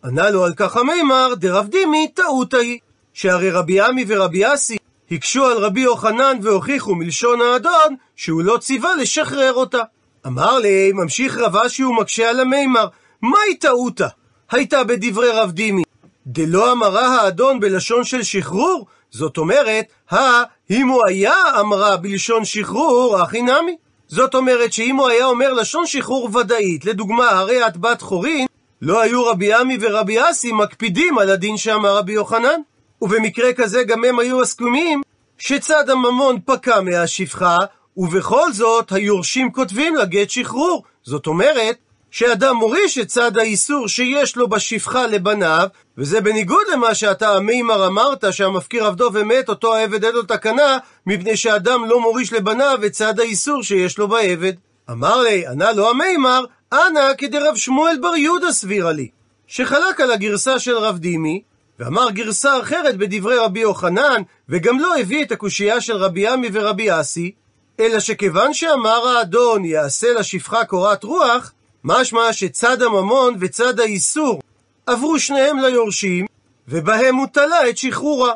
ענה 0.04 0.30
לו 0.30 0.44
על 0.44 0.52
כך 0.56 0.76
המימר, 0.76 1.34
דרב 1.34 1.66
דימי 1.66 2.08
טעות 2.14 2.54
היא, 2.54 2.78
שהרי 3.14 3.50
רבי 3.50 3.80
עמי 3.80 4.04
ורבי 4.08 4.54
אסי 4.54 4.76
הקשו 5.10 5.46
על 5.46 5.58
רבי 5.58 5.80
יוחנן 5.80 6.38
והוכיחו 6.42 6.94
מלשון 6.94 7.40
האדון 7.40 7.96
שהוא 8.16 8.42
לא 8.42 8.58
ציווה 8.58 8.96
לשחרר 8.96 9.52
אותה. 9.52 9.82
אמר 10.26 10.58
לי, 10.58 10.92
ממשיך 10.92 11.36
רב 11.38 11.56
אשי 11.56 11.84
ומקשה 11.84 12.30
על 12.30 12.40
המימר, 12.40 12.86
מהי 13.22 13.56
טעותה? 13.60 14.08
הייתה 14.50 14.84
בדברי 14.84 15.30
רב 15.30 15.50
דימי. 15.50 15.82
דלא 16.26 16.72
אמרה 16.72 17.06
האדון 17.06 17.60
בלשון 17.60 18.04
של 18.04 18.22
שחרור? 18.22 18.86
זאת 19.10 19.38
אומרת, 19.38 19.84
הא, 20.10 20.42
אם 20.70 20.88
הוא 20.88 21.06
היה 21.06 21.34
אמרה 21.60 21.96
בלשון 21.96 22.44
שחרור, 22.44 23.18
הכי 23.18 23.42
נמי. 23.42 23.76
זאת 24.10 24.34
אומרת 24.34 24.72
שאם 24.72 24.96
הוא 24.96 25.08
היה 25.08 25.26
אומר 25.26 25.52
לשון 25.52 25.86
שחרור 25.86 26.36
ודאית, 26.36 26.84
לדוגמה, 26.84 27.30
הרי 27.30 27.66
את 27.66 27.76
בת 27.76 28.02
חורין, 28.02 28.46
לא 28.82 29.00
היו 29.00 29.26
רבי 29.26 29.54
עמי 29.54 29.78
ורבי 29.80 30.30
אסי 30.30 30.52
מקפידים 30.52 31.18
על 31.18 31.30
הדין 31.30 31.56
שאמר 31.56 31.96
רבי 31.96 32.12
יוחנן. 32.12 32.60
ובמקרה 33.02 33.52
כזה 33.52 33.84
גם 33.84 34.04
הם 34.04 34.18
היו 34.18 34.42
הסכומים 34.42 35.02
שצד 35.38 35.90
הממון 35.90 36.38
פקע 36.44 36.80
מהשפחה, 36.80 37.56
ובכל 37.96 38.52
זאת 38.52 38.92
היורשים 38.92 39.52
כותבים 39.52 39.96
לה 39.96 40.04
גט 40.04 40.30
שחרור. 40.30 40.82
זאת 41.02 41.26
אומרת, 41.26 41.76
שאדם 42.10 42.56
מוריש 42.56 42.98
את 42.98 43.06
צד 43.06 43.38
האיסור 43.38 43.88
שיש 43.88 44.36
לו 44.36 44.48
בשפחה 44.48 45.06
לבניו, 45.06 45.68
וזה 45.98 46.20
בניגוד 46.20 46.66
למה 46.72 46.94
שאתה 46.94 47.36
המימר 47.36 47.86
אמרת 47.86 48.24
שהמפקיר 48.30 48.86
עבדו 48.86 49.10
ומת, 49.12 49.48
אותו 49.48 49.74
העבד 49.74 50.04
אין 50.04 50.14
לו 50.14 50.22
תקנה, 50.22 50.78
מפני 51.06 51.36
שאדם 51.36 51.84
לא 51.84 52.00
מוריש 52.00 52.32
לבניו 52.32 52.78
את 52.86 52.92
צד 52.92 53.20
האיסור 53.20 53.62
שיש 53.62 53.98
לו 53.98 54.08
בעבד. 54.08 54.52
אמר 54.90 55.22
לי, 55.22 55.46
ענה 55.46 55.72
לו 55.72 55.90
המימר, 55.90 56.44
אנא 56.72 57.14
כדרב 57.18 57.56
שמואל 57.56 57.96
בר 58.00 58.16
יהודה 58.16 58.52
סבירה 58.52 58.92
לי. 58.92 59.08
שחלק 59.46 60.00
על 60.00 60.12
הגרסה 60.12 60.58
של 60.58 60.76
רב 60.76 60.98
דימי, 60.98 61.42
ואמר 61.78 62.10
גרסה 62.10 62.60
אחרת 62.60 62.96
בדברי 62.96 63.38
רבי 63.38 63.60
יוחנן, 63.60 64.22
וגם 64.48 64.80
לא 64.80 64.98
הביא 64.98 65.24
את 65.24 65.32
הקושייה 65.32 65.80
של 65.80 65.96
רבי 65.96 66.28
עמי 66.28 66.48
ורבי 66.52 67.00
אסי, 67.00 67.32
אלא 67.80 68.00
שכיוון 68.00 68.54
שאמר 68.54 69.08
האדון 69.08 69.64
יעשה 69.64 70.12
לשפחה 70.12 70.64
קורת 70.64 71.04
רוח, 71.04 71.52
משמע 71.84 72.32
שצד 72.32 72.82
הממון 72.82 73.36
וצד 73.40 73.80
האיסור 73.80 74.40
עברו 74.86 75.18
שניהם 75.18 75.58
ליורשים, 75.58 76.26
ובהם 76.68 77.16
הוא 77.16 77.26
תלה 77.26 77.68
את 77.68 77.78
שחרורה. 77.78 78.32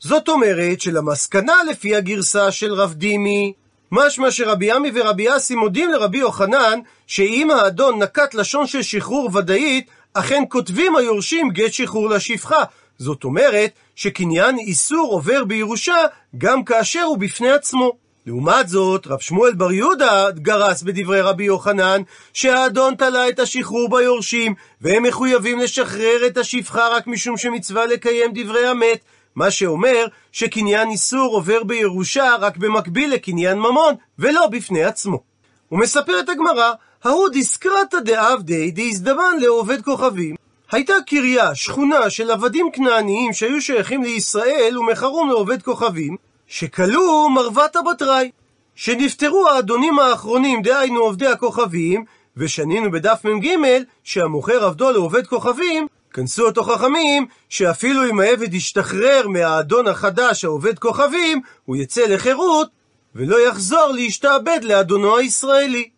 זאת 0.00 0.28
אומרת 0.28 0.80
שלמסקנה 0.80 1.62
לפי 1.70 1.96
הגרסה 1.96 2.50
של 2.52 2.72
רב 2.74 2.92
דימי, 2.92 3.52
משמע 3.92 4.30
שרבי 4.30 4.72
עמי 4.72 4.90
ורבי 4.94 5.36
אסי 5.36 5.54
מודים 5.54 5.90
לרבי 5.90 6.18
יוחנן 6.18 6.80
שאם 7.06 7.50
האדון 7.50 8.02
נקט 8.02 8.34
לשון 8.34 8.66
של 8.66 8.82
שחרור 8.82 9.30
ודאית, 9.34 9.90
אכן 10.14 10.42
כותבים 10.48 10.96
היורשים 10.96 11.50
גט 11.50 11.72
שחרור 11.72 12.08
לשפחה. 12.08 12.64
זאת 12.98 13.24
אומרת 13.24 13.70
שקניין 13.96 14.58
איסור 14.58 15.12
עובר 15.12 15.44
בירושה 15.44 15.96
גם 16.38 16.64
כאשר 16.64 17.02
הוא 17.02 17.18
בפני 17.18 17.50
עצמו. 17.50 18.07
לעומת 18.28 18.68
זאת, 18.68 19.06
רב 19.06 19.18
שמואל 19.18 19.54
בר 19.54 19.72
יהודה 19.72 20.30
גרס 20.30 20.82
בדברי 20.82 21.20
רבי 21.20 21.44
יוחנן 21.44 22.02
שהאדון 22.32 22.94
תלה 22.94 23.28
את 23.28 23.38
השחרור 23.38 23.88
ביורשים 23.90 24.54
והם 24.80 25.02
מחויבים 25.02 25.58
לשחרר 25.58 26.26
את 26.26 26.36
השפחה 26.36 26.88
רק 26.88 27.06
משום 27.06 27.36
שמצווה 27.36 27.86
לקיים 27.86 28.30
דברי 28.34 28.66
המת 28.66 28.98
מה 29.34 29.50
שאומר 29.50 30.06
שקניין 30.32 30.90
איסור 30.90 31.34
עובר 31.34 31.64
בירושה 31.64 32.36
רק 32.40 32.56
במקביל 32.56 33.14
לקניין 33.14 33.58
ממון 33.58 33.94
ולא 34.18 34.46
בפני 34.46 34.84
עצמו. 34.84 35.22
ומספרת 35.72 36.28
הגמרא, 36.28 36.72
ההוא 37.04 37.28
דיסקרתא 37.28 38.00
דעבדי 38.00 38.70
דאיזדמן 38.70 39.36
לעובד 39.40 39.82
כוכבים 39.82 40.34
הייתה 40.72 40.94
קריה, 41.06 41.54
שכונה 41.54 42.10
של 42.10 42.30
עבדים 42.30 42.68
כנעניים 42.72 43.32
שהיו 43.32 43.60
שייכים 43.60 44.02
לישראל 44.02 44.78
ומכרום 44.78 45.28
לעובד 45.28 45.62
כוכבים 45.62 46.16
שכלו 46.48 47.30
מרוות 47.30 47.76
בתראי, 47.90 48.30
שנפטרו 48.74 49.48
האדונים 49.48 49.98
האחרונים, 49.98 50.62
דהיינו 50.62 51.00
עובדי 51.00 51.26
הכוכבים, 51.26 52.04
ושנינו 52.36 52.90
בדף 52.90 53.24
מ"ג, 53.24 53.48
שהמוכר 54.04 54.64
עבדו 54.64 54.90
לעובד 54.90 55.26
כוכבים, 55.26 55.86
כנסו 56.12 56.46
אותו 56.46 56.64
חכמים, 56.64 57.26
שאפילו 57.48 58.10
אם 58.10 58.20
העבד 58.20 58.54
ישתחרר 58.54 59.28
מהאדון 59.28 59.88
החדש 59.88 60.44
העובד 60.44 60.78
כוכבים, 60.78 61.40
הוא 61.64 61.76
יצא 61.76 62.06
לחירות, 62.06 62.68
ולא 63.14 63.48
יחזור 63.48 63.86
להשתעבד 63.94 64.60
לאדונו 64.62 65.16
הישראלי. 65.16 65.88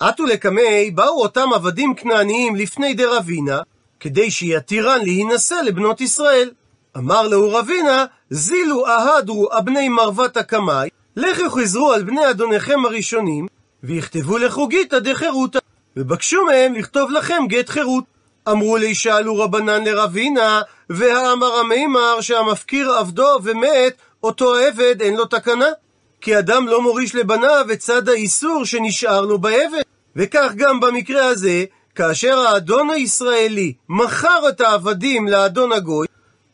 עטו 0.00 0.24
לקמי, 0.24 0.90
באו 0.90 1.22
אותם 1.22 1.52
עבדים 1.54 1.94
כנעניים 1.94 2.56
לפני 2.56 2.94
דרבינה, 2.94 3.60
כדי 4.00 4.30
שיתירן 4.30 5.00
להינשא 5.02 5.54
לבנות 5.54 6.00
ישראל. 6.00 6.50
אמר 6.96 7.28
לו 7.28 7.50
רבינה, 7.50 8.04
זילו 8.30 8.86
אהדרו 8.86 9.48
אבני 9.58 9.88
מרוות 9.88 10.36
הקמאי, 10.36 10.88
לכו 11.16 11.50
חזרו 11.50 11.92
על 11.92 12.02
בני 12.02 12.30
אדוניכם 12.30 12.84
הראשונים, 12.84 13.46
ויכתבו 13.82 14.38
לחוגיתא 14.38 14.98
דחירותא, 14.98 15.58
ובקשו 15.96 16.44
מהם 16.44 16.74
לכתוב 16.74 17.10
לכם 17.10 17.42
גט 17.48 17.68
חירות. 17.68 18.04
אמרו 18.48 18.76
לי 18.76 18.94
שאלו 18.94 19.38
רבנן 19.38 19.84
לרבינה, 19.84 20.60
והאמר 20.90 21.54
המימר 21.54 22.20
שהמפקיר 22.20 22.90
עבדו 22.90 23.38
ומת, 23.42 23.94
אותו 24.22 24.56
העבד 24.56 25.02
אין 25.02 25.16
לו 25.16 25.24
תקנה. 25.24 25.68
כי 26.20 26.38
אדם 26.38 26.68
לא 26.68 26.82
מוריש 26.82 27.14
לבניו 27.14 27.66
את 27.72 27.78
צד 27.78 28.08
האיסור 28.08 28.64
שנשאר 28.64 29.20
לו 29.20 29.38
בעבד. 29.38 29.82
וכך 30.16 30.52
גם 30.56 30.80
במקרה 30.80 31.26
הזה, 31.26 31.64
כאשר 31.94 32.38
האדון 32.38 32.90
הישראלי 32.90 33.72
מכר 33.88 34.48
את 34.48 34.60
העבדים 34.60 35.28
לאדון 35.28 35.72
הגוי, 35.72 36.06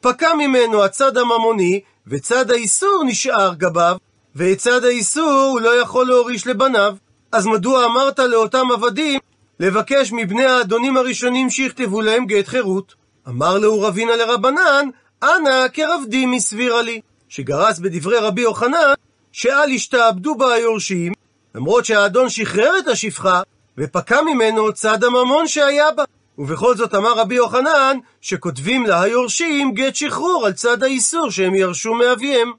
פקע 0.04 0.34
ממנו 0.34 0.84
הצד 0.84 1.16
הממוני, 1.18 1.80
וצד 2.06 2.50
האיסור 2.50 3.04
נשאר 3.06 3.54
גביו, 3.54 3.96
ואת 4.36 4.58
צד 4.58 4.84
האיסור 4.84 5.30
הוא 5.30 5.60
לא 5.60 5.80
יכול 5.80 6.06
להוריש 6.06 6.46
לבניו. 6.46 6.96
אז 7.32 7.46
מדוע 7.46 7.84
אמרת 7.84 8.18
לאותם 8.18 8.66
עבדים 8.72 9.20
לבקש 9.60 10.12
מבני 10.12 10.44
האדונים 10.44 10.96
הראשונים 10.96 11.50
שיכתבו 11.50 12.00
להם 12.00 12.26
גט 12.26 12.48
חירות? 12.48 12.94
אמר 13.28 13.58
לו 13.58 13.80
רבינה 13.80 14.16
לרבנן, 14.16 14.88
אנא 15.22 15.68
כרבדי 15.72 16.26
מסבירה 16.26 16.82
לי, 16.82 17.00
שגרס 17.28 17.78
בדברי 17.78 18.18
רבי 18.18 18.40
יוחנן, 18.40 18.94
שאל 19.32 19.70
השתעבדו 19.74 20.34
בה 20.34 20.52
היורשים, 20.52 21.12
למרות 21.54 21.84
שהאדון 21.84 22.28
שחרר 22.28 22.78
את 22.78 22.88
השפחה, 22.88 23.42
ופקע 23.78 24.22
ממנו 24.22 24.72
צד 24.72 25.04
הממון 25.04 25.48
שהיה 25.48 25.90
בה. 25.90 26.04
ובכל 26.38 26.76
זאת 26.76 26.94
אמר 26.94 27.12
רבי 27.12 27.34
יוחנן, 27.34 27.98
שכותבים 28.20 28.86
לה 28.86 29.02
היורשים 29.02 29.72
גט 29.74 29.94
שחרור 29.94 30.46
על 30.46 30.52
צד 30.52 30.82
האיסור 30.82 31.30
שהם 31.30 31.54
ירשו 31.54 31.94
מאביהם. 31.94 32.52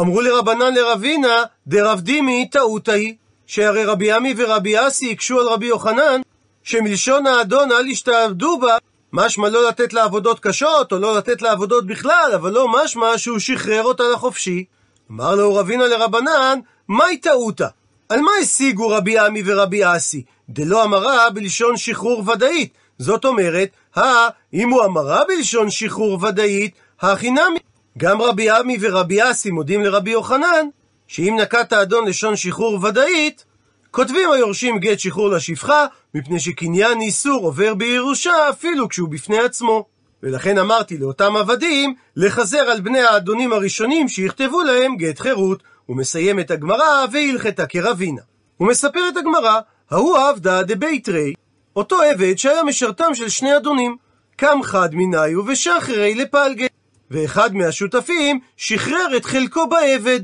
אמרו 0.00 0.20
לרבנן 0.20 0.74
לרבינה, 0.74 1.42
דרב 1.66 2.00
דימי 2.00 2.48
טעותא 2.50 2.90
היא, 2.90 3.14
שהרי 3.46 3.84
רבי 3.84 4.12
עמי 4.12 4.34
ורבי 4.36 4.86
אסי 4.86 5.12
הקשו 5.12 5.40
על 5.40 5.46
רבי 5.46 5.66
יוחנן, 5.66 6.20
שמלשון 6.62 7.26
האדון 7.26 7.72
אל 7.72 7.86
ישתעבדו 7.86 8.58
בה, 8.58 8.76
משמע 9.12 9.48
לא 9.48 9.68
לתת 9.68 9.92
לה 9.92 10.04
עבודות 10.04 10.40
קשות, 10.40 10.92
או 10.92 10.98
לא 10.98 11.16
לתת 11.16 11.42
לה 11.42 11.52
עבודות 11.52 11.86
בכלל, 11.86 12.30
אבל 12.34 12.52
לא 12.52 12.68
משמע 12.68 13.18
שהוא 13.18 13.38
שחרר 13.38 13.82
אותה 13.82 14.04
לחופשי. 14.12 14.64
אמר 15.10 15.34
לו 15.34 15.54
רבינה 15.54 15.86
לרבנן, 15.86 16.58
מהי 16.88 17.16
טעותא? 17.16 17.66
על 18.08 18.20
מה 18.20 18.30
השיגו 18.42 18.88
רבי 18.88 19.18
עמי 19.18 19.42
ורבי 19.46 19.82
אסי? 19.84 20.22
דלא 20.48 20.84
אמרה 20.84 21.30
בלשון 21.30 21.76
שחרור 21.76 22.28
ודאית, 22.28 22.72
זאת 23.00 23.24
אומרת, 23.24 23.68
הא, 23.94 24.28
אם 24.54 24.70
הוא 24.70 24.84
אמרה 24.84 25.22
בלשון 25.28 25.70
שחרור 25.70 26.24
ודאית, 26.24 26.74
הכי 27.00 27.30
נמי. 27.30 27.58
גם 27.98 28.22
רבי 28.22 28.50
עמי 28.50 28.78
ורבי 28.80 29.30
אסי 29.30 29.50
מודים 29.50 29.82
לרבי 29.82 30.10
יוחנן, 30.10 30.66
שאם 31.08 31.36
נקט 31.40 31.72
האדון 31.72 32.08
לשון 32.08 32.36
שחרור 32.36 32.84
ודאית, 32.84 33.44
כותבים 33.90 34.30
היורשים 34.30 34.78
גט 34.78 34.98
שחרור 34.98 35.28
לשפחה, 35.28 35.86
מפני 36.14 36.40
שקניין 36.40 37.00
איסור 37.00 37.44
עובר 37.44 37.74
בירושה 37.74 38.50
אפילו 38.50 38.88
כשהוא 38.88 39.08
בפני 39.08 39.38
עצמו. 39.38 39.84
ולכן 40.22 40.58
אמרתי 40.58 40.98
לאותם 40.98 41.36
עבדים, 41.36 41.94
לחזר 42.16 42.70
על 42.70 42.80
בני 42.80 43.00
האדונים 43.00 43.52
הראשונים 43.52 44.08
שיכתבו 44.08 44.62
להם 44.62 44.96
גט 44.96 45.18
חירות. 45.18 45.62
ומסיים 45.88 46.40
את 46.40 46.50
הגמרא, 46.50 47.04
והלכתה 47.12 47.66
כרבינה. 47.66 48.22
ומספרת 48.60 49.16
הגמרא, 49.16 49.60
ההוא 49.90 50.18
עבדה 50.18 50.62
דביתרי, 50.62 51.34
אותו 51.76 52.02
עבד 52.02 52.38
שהיה 52.38 52.64
משרתם 52.64 53.14
של 53.14 53.28
שני 53.28 53.56
אדונים. 53.56 53.96
קם 54.36 54.62
חד 54.62 54.88
מניו 54.92 55.46
ושחררי 55.46 56.14
לפלגה. 56.14 56.66
ואחד 57.10 57.54
מהשותפים 57.54 58.40
שחרר 58.56 59.16
את 59.16 59.24
חלקו 59.24 59.66
בעבד. 59.66 60.20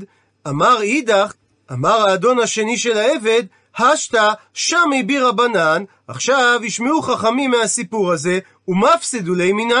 אמר 0.47 0.81
אידך, 0.81 1.33
אמר 1.71 2.09
האדון 2.09 2.39
השני 2.39 2.77
של 2.77 2.97
העבד, 2.97 3.43
השתא 3.77 4.31
שמי 4.53 5.03
בי 5.03 5.19
רבנן, 5.19 5.83
עכשיו 6.07 6.59
ישמעו 6.63 7.01
חכמים 7.01 7.51
מהסיפור 7.51 8.11
הזה, 8.11 8.39
ומפסידו 8.67 9.35
לי 9.35 9.51
מיני, 9.51 9.75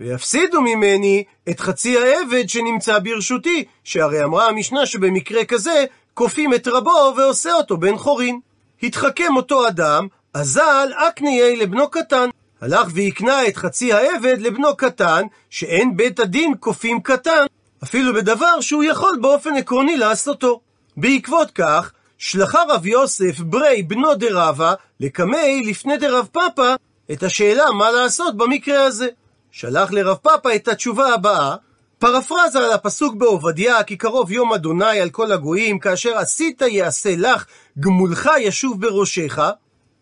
ויפסידו 0.00 0.60
ממני 0.60 1.24
את 1.50 1.60
חצי 1.60 1.98
העבד 1.98 2.48
שנמצא 2.48 2.98
ברשותי, 2.98 3.64
שהרי 3.84 4.24
אמרה 4.24 4.48
המשנה 4.48 4.86
שבמקרה 4.86 5.44
כזה, 5.44 5.84
כופים 6.14 6.54
את 6.54 6.68
רבו 6.68 7.14
ועושה 7.16 7.52
אותו 7.52 7.76
בן 7.76 7.96
חורין. 7.96 8.40
התחכם 8.82 9.36
אותו 9.36 9.68
אדם, 9.68 10.06
אזל 10.34 10.90
אקניי 10.96 11.56
לבנו 11.56 11.90
קטן. 11.90 12.28
הלך 12.60 12.88
והקנה 12.94 13.46
את 13.46 13.56
חצי 13.56 13.92
העבד 13.92 14.40
לבנו 14.40 14.76
קטן, 14.76 15.22
שאין 15.50 15.96
בית 15.96 16.20
הדין 16.20 16.54
כופים 16.60 17.00
קטן, 17.00 17.46
אפילו 17.84 18.14
בדבר 18.14 18.60
שהוא 18.60 18.84
יכול 18.84 19.18
באופן 19.20 19.56
עקרוני 19.56 19.96
לעשותו. 19.96 20.60
בעקבות 20.96 21.50
כך, 21.50 21.92
שלחה 22.18 22.62
רב 22.68 22.86
יוסף 22.86 23.40
ברי 23.40 23.82
בנו 23.82 24.14
דרבה 24.14 24.74
לקמי 25.00 25.62
לפני 25.66 25.96
דרב 25.96 26.28
פאפא 26.32 26.74
את 27.12 27.22
השאלה 27.22 27.70
מה 27.72 27.90
לעשות 27.90 28.36
במקרה 28.36 28.84
הזה. 28.84 29.08
שלח 29.50 29.92
לרב 29.92 30.16
פאפא 30.16 30.56
את 30.56 30.68
התשובה 30.68 31.14
הבאה, 31.14 31.56
פרפרזה 31.98 32.58
על 32.58 32.72
הפסוק 32.72 33.14
בעובדיה, 33.14 33.82
כי 33.82 33.96
קרוב 33.96 34.32
יום 34.32 34.52
אדוני 34.52 35.00
על 35.00 35.10
כל 35.10 35.32
הגויים, 35.32 35.78
כאשר 35.78 36.18
עשית 36.18 36.62
יעשה 36.62 37.14
לך, 37.16 37.44
גמולך 37.80 38.30
ישוב 38.40 38.80
בראשך, 38.80 39.38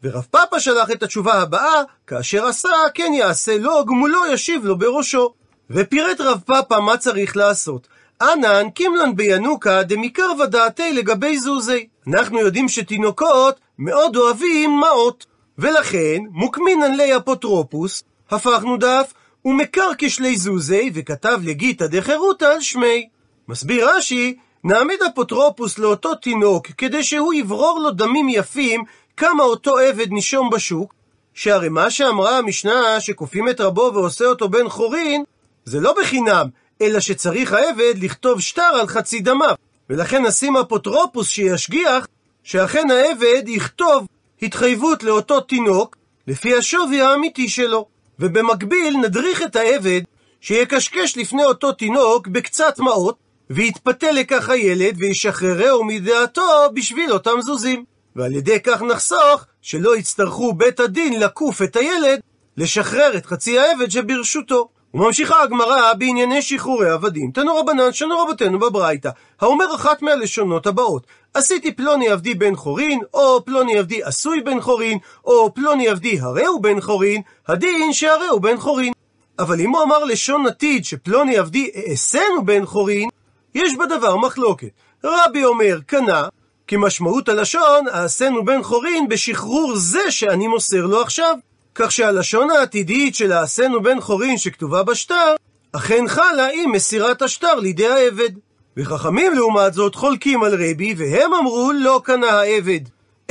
ורב 0.03 0.27
פאפא 0.31 0.59
שלח 0.59 0.91
את 0.91 1.03
התשובה 1.03 1.35
הבאה, 1.35 1.83
כאשר 2.07 2.47
עשה, 2.47 2.69
כן 2.95 3.13
יעשה 3.15 3.59
לו, 3.59 3.85
גמולו 3.85 4.27
ישיב 4.33 4.65
לו 4.65 4.79
בראשו. 4.79 5.33
ופירט 5.71 6.21
רב 6.21 6.41
פאפא 6.47 6.75
מה 6.75 6.97
צריך 6.97 7.37
לעשות. 7.37 7.89
אנן 8.23 8.71
קימלן 8.71 9.17
בינוקה 9.17 9.83
דמיקר 9.83 10.31
ודעתי 10.41 10.93
לגבי 10.93 11.39
זוזי. 11.39 11.87
אנחנו 12.09 12.39
יודעים 12.39 12.69
שתינוקות 12.69 13.61
מאוד 13.79 14.17
אוהבים 14.17 14.81
מעות. 14.81 15.27
ולכן, 15.59 16.19
מוקמינן 16.31 16.95
לי 16.95 17.17
אפוטרופוס, 17.17 18.03
הפכנו 18.31 18.77
דף, 18.77 19.13
ומקר 19.45 19.91
כשלי 19.99 20.37
זוזי, 20.37 20.91
וכתב 20.95 21.41
לגיתא 21.45 21.87
דחירותא 21.87 22.45
על 22.45 22.61
שמי. 22.61 23.09
מסביר 23.49 23.89
רש"י, 23.91 24.37
נעמיד 24.65 25.03
אפוטרופוס 25.03 25.79
לאותו 25.79 26.15
תינוק, 26.15 26.67
כדי 26.67 27.03
שהוא 27.03 27.35
יברור 27.35 27.81
לו 27.81 27.91
דמים 27.91 28.29
יפים 28.29 28.85
כמה 29.19 29.43
אותו 29.43 29.79
עבד 29.79 30.11
נישום 30.11 30.51
בשוק, 30.51 30.95
שהרי 31.35 31.69
מה 31.69 31.91
שאמרה 31.91 32.39
המשנה 32.39 33.01
שכופים 33.01 33.49
את 33.49 33.61
רבו 33.61 33.91
ועושה 33.95 34.25
אותו 34.25 34.49
בן 34.49 34.69
חורין, 34.69 35.25
זה 35.65 35.81
לא 35.81 35.95
בחינם, 36.01 36.49
אלא 36.83 37.01
שצריך 37.01 37.53
העבד 37.53 37.95
לכתוב 38.01 38.41
שטר 38.41 38.63
על 38.63 38.87
חצי 38.87 39.21
דמיו. 39.21 39.55
ולכן 39.91 40.27
נשים 40.27 40.57
אפוטרופוס 40.57 41.29
שישגיח 41.29 42.07
שאכן 42.43 42.91
העבד 42.91 43.43
יכתוב 43.47 44.07
התחייבות 44.43 45.03
לאותו 45.03 45.41
תינוק 45.41 45.97
לפי 46.27 46.55
השווי 46.57 47.03
האמיתי 47.03 47.49
שלו. 47.49 47.87
ובמקביל 48.19 48.97
נדריך 48.97 49.43
את 49.43 49.57
העבד 49.57 50.01
שיקשקש 50.41 51.17
לפני 51.17 51.45
אותו 51.45 51.73
תינוק 51.73 52.27
בקצת 52.29 52.79
מעות, 52.79 53.17
ויתפתה 53.51 54.13
לכך 54.13 54.49
הילד 54.49 54.95
וישחררהו 54.99 55.85
מדעתו 55.85 56.43
בשביל 56.75 57.13
אותם 57.13 57.41
זוזים. 57.41 57.85
ועל 58.19 58.35
ידי 58.35 58.61
כך 58.61 58.83
נחסוך 58.83 59.45
שלא 59.63 59.97
יצטרכו 59.97 60.53
בית 60.53 60.81
הדין 60.81 61.21
לקוף 61.21 61.63
את 61.63 61.77
הילד 61.77 62.21
לשחרר 62.57 63.17
את 63.17 63.27
חצי 63.27 63.59
העבד 63.59 63.91
שברשותו. 63.91 64.69
וממשיכה 64.95 65.43
הגמרא 65.43 65.93
בענייני 65.93 66.43
שחרורי 66.43 66.91
עבדים. 66.91 67.31
תנו 67.31 67.57
רבנן, 67.57 67.93
שנו 67.93 68.19
רבותינו 68.19 68.59
בברייתא. 68.59 69.11
האומר 69.41 69.75
אחת 69.75 70.03
מהלשונות 70.03 70.67
הבאות, 70.67 71.07
עשיתי 71.35 71.73
פלוני 71.73 72.09
עבדי 72.09 72.35
בן 72.35 72.57
חורין, 72.57 73.01
או 73.15 73.45
פלוני 73.45 73.79
עבדי 73.79 74.03
עשוי 74.03 74.41
בן 74.41 74.61
חורין, 74.61 74.99
או 75.25 75.55
פלוני 75.55 75.89
עבדי 75.89 76.21
הרי 76.21 76.47
הוא 76.47 76.63
בן 76.63 76.81
חורין, 76.81 77.23
הדין 77.49 77.93
שהרי 77.93 78.27
הוא 78.27 78.41
בן 78.41 78.57
חורין. 78.57 78.93
אבל 79.39 79.61
אם 79.61 79.71
הוא 79.71 79.83
אמר 79.83 80.05
לשון 80.05 80.47
עתיד 80.47 80.85
שפלוני 80.85 81.37
עבדי 81.37 81.71
אעשנו 81.91 82.45
בן 82.45 82.67
חורין, 82.67 83.09
יש 83.55 83.77
בדבר 83.77 84.17
מחלוקת. 84.17 84.71
רבי 85.05 85.45
אומר, 85.45 85.79
קנה, 85.87 86.29
כי 86.69 86.77
משמעות 86.79 87.29
הלשון, 87.29 87.89
העשינו 87.93 88.45
בן 88.45 88.63
חורין 88.63 89.09
בשחרור 89.09 89.77
זה 89.77 90.11
שאני 90.11 90.47
מוסר 90.47 90.87
לו 90.87 91.03
עכשיו. 91.03 91.37
כך 91.75 91.93
שהלשון 91.93 92.51
העתידית 92.51 93.15
של 93.15 93.33
העשינו 93.33 93.83
בן 93.83 94.01
חורין 94.01 94.39
שכתובה 94.39 94.83
בשטר, 94.83 95.35
אכן 95.73 96.05
חלה 96.09 96.49
עם 96.55 96.73
מסירת 96.73 97.23
השטר 97.23 97.55
לידי 97.55 97.87
העבד. 97.87 98.31
וחכמים 98.77 99.35
לעומת 99.35 99.75
זאת 99.75 99.95
חולקים 99.95 100.43
על 100.43 100.55
רבי, 100.55 100.95
והם 100.99 101.35
אמרו 101.35 101.73
לא 101.73 102.01
קנה 102.05 102.31
העבד 102.31 102.81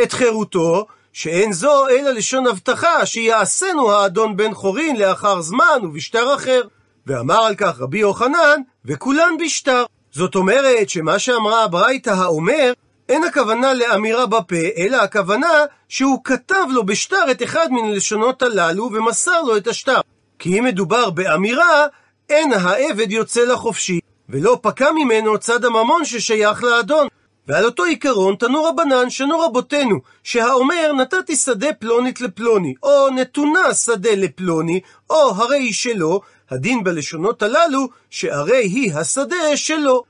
את 0.03 0.12
חירותו, 0.12 0.86
שאין 1.13 1.53
זו 1.53 1.88
אלא 1.88 2.12
לשון 2.12 2.48
הבטחה 2.48 3.06
שיעשנו 3.06 3.91
האדון 3.91 4.38
בן 4.38 4.53
חורין 4.53 4.96
לאחר 4.96 5.41
זמן 5.41 5.79
ובשטר 5.84 6.36
אחר. 6.36 6.62
ואמר 7.08 7.44
על 7.44 7.56
כך 7.56 7.79
רבי 7.79 8.00
יוחנן, 8.00 8.62
וכולן 8.86 9.38
בשטר. 9.39 9.84
זאת 10.12 10.36
אומרת 10.36 10.89
שמה 10.89 11.20
שאמרה 11.20 11.63
הברייתא 11.63 12.10
האומר, 12.10 12.74
אין 13.10 13.24
הכוונה 13.24 13.74
לאמירה 13.74 14.26
בפה, 14.26 14.56
אלא 14.78 14.98
הכוונה 14.98 15.66
שהוא 15.90 16.20
כתב 16.24 16.66
לו 16.70 16.86
בשטר 16.86 17.32
את 17.32 17.44
אחד 17.44 17.68
מן 17.72 17.90
הלשונות 17.90 18.42
הללו 18.42 18.90
ומסר 18.94 19.42
לו 19.42 19.58
את 19.58 19.68
השטר. 19.68 20.02
כי 20.40 20.60
אם 20.60 20.64
מדובר 20.64 21.10
באמירה, 21.10 21.86
אין 22.30 22.54
העבד 22.54 23.12
יוצא 23.12 23.42
לחופשי, 23.42 24.00
ולא 24.30 24.60
פקע 24.62 24.92
ממנו 24.92 25.38
צד 25.38 25.66
הממון 25.66 26.06
ששייך 26.06 26.64
לאדון. 26.64 27.08
ועל 27.48 27.66
אותו 27.66 27.84
עיקרון 27.84 28.36
תנו 28.36 28.64
רבנן 28.64 29.10
שנו 29.10 29.40
רבותינו, 29.40 29.96
שהאומר 30.24 30.92
נתתי 30.98 31.36
שדה 31.36 31.74
פלונית 31.74 32.22
לפלוני, 32.22 32.74
או 32.84 33.10
נתונה 33.10 33.74
שדה 33.74 34.16
לפלוני, 34.16 34.80
או 35.10 35.30
הרי 35.36 35.58
היא 35.58 35.74
שלו, 35.74 36.22
הדין 36.52 36.84
בלשונות 36.84 37.44
הללו, 37.44 37.88
שהרי 38.10 38.64
היא 38.64 38.94
השדה 38.94 39.56
שלו. 39.58 40.04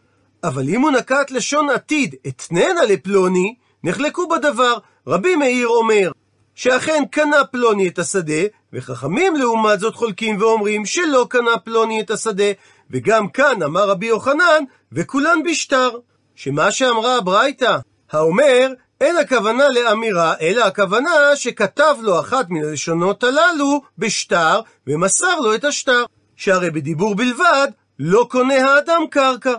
אבל 0.43 0.69
אם 0.69 0.81
הוא 0.81 0.91
נקט 0.91 1.31
לשון 1.31 1.69
עתיד, 1.69 2.15
אתננה 2.27 2.83
לפלוני, 2.89 3.55
נחלקו 3.83 4.27
בדבר. 4.27 4.77
רבי 5.07 5.35
מאיר 5.35 5.67
אומר, 5.67 6.11
שאכן 6.55 7.03
קנה 7.11 7.43
פלוני 7.51 7.87
את 7.87 7.99
השדה, 7.99 8.41
וחכמים 8.73 9.35
לעומת 9.35 9.79
זאת 9.79 9.95
חולקים 9.95 10.41
ואומרים 10.41 10.85
שלא 10.85 11.27
קנה 11.29 11.57
פלוני 11.57 12.01
את 12.01 12.11
השדה, 12.11 12.51
וגם 12.91 13.29
כאן 13.29 13.63
אמר 13.63 13.89
רבי 13.89 14.05
יוחנן, 14.05 14.63
וכולן 14.91 15.43
בשטר. 15.45 15.89
שמה 16.35 16.71
שאמרה 16.71 17.15
הברייתא, 17.15 17.77
האומר, 18.11 18.67
אין 19.01 19.17
הכוונה 19.17 19.69
לאמירה, 19.69 20.33
אלא 20.41 20.63
הכוונה 20.65 21.35
שכתב 21.35 21.95
לו 22.01 22.19
אחת 22.19 22.49
מן 22.49 22.65
הלשונות 22.65 23.23
הללו 23.23 23.81
בשטר, 23.97 24.61
ומסר 24.87 25.39
לו 25.39 25.55
את 25.55 25.63
השטר. 25.63 26.05
שהרי 26.35 26.71
בדיבור 26.71 27.15
בלבד, 27.15 27.67
לא 27.99 28.27
קונה 28.31 28.73
האדם 28.73 29.01
קרקע. 29.09 29.53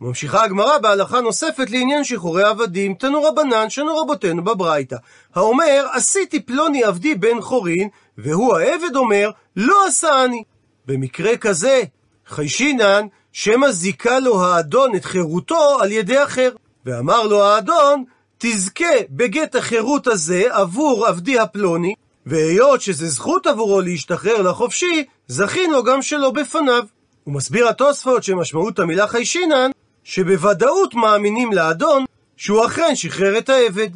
ממשיכה 0.00 0.44
הגמרא 0.44 0.78
בהלכה 0.78 1.20
נוספת 1.20 1.70
לעניין 1.70 2.04
שחרורי 2.04 2.42
עבדים, 2.42 2.94
תנו 2.94 3.22
רבנן, 3.22 3.70
שנו 3.70 3.96
רבותינו 3.96 4.44
בברייתא. 4.44 4.96
האומר, 5.34 5.86
עשיתי 5.92 6.40
פלוני 6.40 6.84
עבדי 6.84 7.14
בן 7.14 7.40
חורין, 7.40 7.88
והוא 8.18 8.56
העבד 8.56 8.96
אומר, 8.96 9.30
לא 9.56 9.86
עשה 9.86 10.24
אני. 10.24 10.42
במקרה 10.86 11.36
כזה, 11.36 11.82
חיישינן, 12.26 13.06
שמא 13.32 13.70
זיכה 13.70 14.18
לו 14.18 14.42
האדון 14.42 14.96
את 14.96 15.04
חירותו 15.04 15.78
על 15.80 15.92
ידי 15.92 16.22
אחר. 16.22 16.50
ואמר 16.86 17.26
לו 17.26 17.44
האדון, 17.44 18.04
תזכה 18.38 18.84
בגט 19.10 19.56
החירות 19.56 20.06
הזה 20.06 20.42
עבור 20.50 21.06
עבדי 21.06 21.38
הפלוני, 21.38 21.94
והיות 22.26 22.80
שזה 22.80 23.08
זכות 23.08 23.46
עבורו 23.46 23.80
להשתחרר 23.80 24.42
לחופשי, 24.42 25.04
זכין 25.28 25.70
לו 25.70 25.84
גם 25.84 26.02
שלא 26.02 26.30
בפניו. 26.30 26.84
הוא 27.24 27.34
מסביר 27.34 27.68
התוספות 27.68 28.24
שמשמעות 28.24 28.78
המילה 28.78 29.06
חיישינן, 29.06 29.70
שבוודאות 30.08 30.94
מאמינים 30.94 31.52
לאדון 31.52 32.04
שהוא 32.36 32.66
אכן 32.66 32.94
שחרר 32.94 33.38
את 33.38 33.48
העבד. 33.48 33.88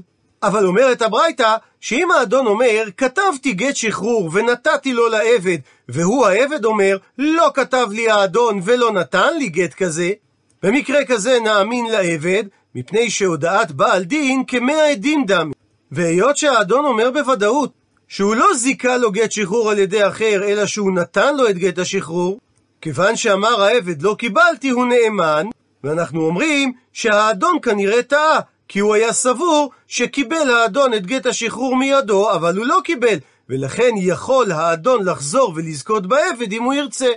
אבל 0.42 0.66
אומרת 0.66 1.03
הברייתא, 1.03 1.57
שאם 1.81 2.11
האדון 2.11 2.46
אומר, 2.46 2.85
כתבתי 2.96 3.53
גט 3.53 3.77
שחרור 3.77 4.31
ונתתי 4.33 4.92
לו 4.92 5.09
לעבד, 5.09 5.59
והוא 5.88 6.27
העבד 6.27 6.64
אומר, 6.64 6.96
לא 7.18 7.51
כתב 7.55 7.87
לי 7.90 8.11
האדון 8.11 8.61
ולא 8.64 8.92
נתן 8.92 9.37
לי 9.38 9.48
גט 9.48 9.75
כזה, 9.75 10.11
במקרה 10.62 11.05
כזה 11.05 11.38
נאמין 11.44 11.87
לעבד, 11.87 12.44
מפני 12.75 13.11
שהודעת 13.11 13.72
בעל 13.72 14.05
דין 14.05 14.44
כמאה 14.46 14.90
עדים 14.90 15.25
דמי. 15.27 15.53
והיות 15.92 16.37
שהאדון 16.37 16.85
אומר 16.85 17.11
בוודאות 17.11 17.72
שהוא 18.09 18.35
לא 18.35 18.55
זיכה 18.55 18.96
לו 18.96 19.12
גט 19.12 19.33
שחרור 19.33 19.70
על 19.70 19.79
ידי 19.79 20.07
אחר, 20.07 20.44
אלא 20.44 20.66
שהוא 20.66 20.92
נתן 20.92 21.37
לו 21.37 21.48
את 21.48 21.59
גט 21.59 21.79
השחרור, 21.79 22.40
כיוון 22.81 23.16
שאמר 23.16 23.62
העבד 23.62 24.03
לא 24.03 24.16
קיבלתי, 24.18 24.70
הוא 24.70 24.87
נאמן, 24.87 25.46
ואנחנו 25.85 26.27
אומרים 26.27 26.73
שהאדון 26.92 27.59
כנראה 27.62 28.03
טעה, 28.03 28.40
כי 28.68 28.79
הוא 28.79 28.95
היה 28.95 29.12
סבור 29.12 29.71
שקיבל 29.88 30.51
האדון 30.51 30.95
את 30.95 31.07
גט 31.07 31.27
השחרור 31.27 31.77
מידו, 31.77 32.33
אבל 32.33 32.57
הוא 32.57 32.66
לא 32.66 32.79
קיבל, 32.85 33.18
ולכן 33.49 33.90
יכול 33.97 34.53
האדון 34.53 35.05
לחזור 35.05 35.53
ולזכות 35.57 36.07
בעבד 36.07 36.53
אם 36.53 36.62
הוא 36.62 36.75
ירצה. 36.75 37.11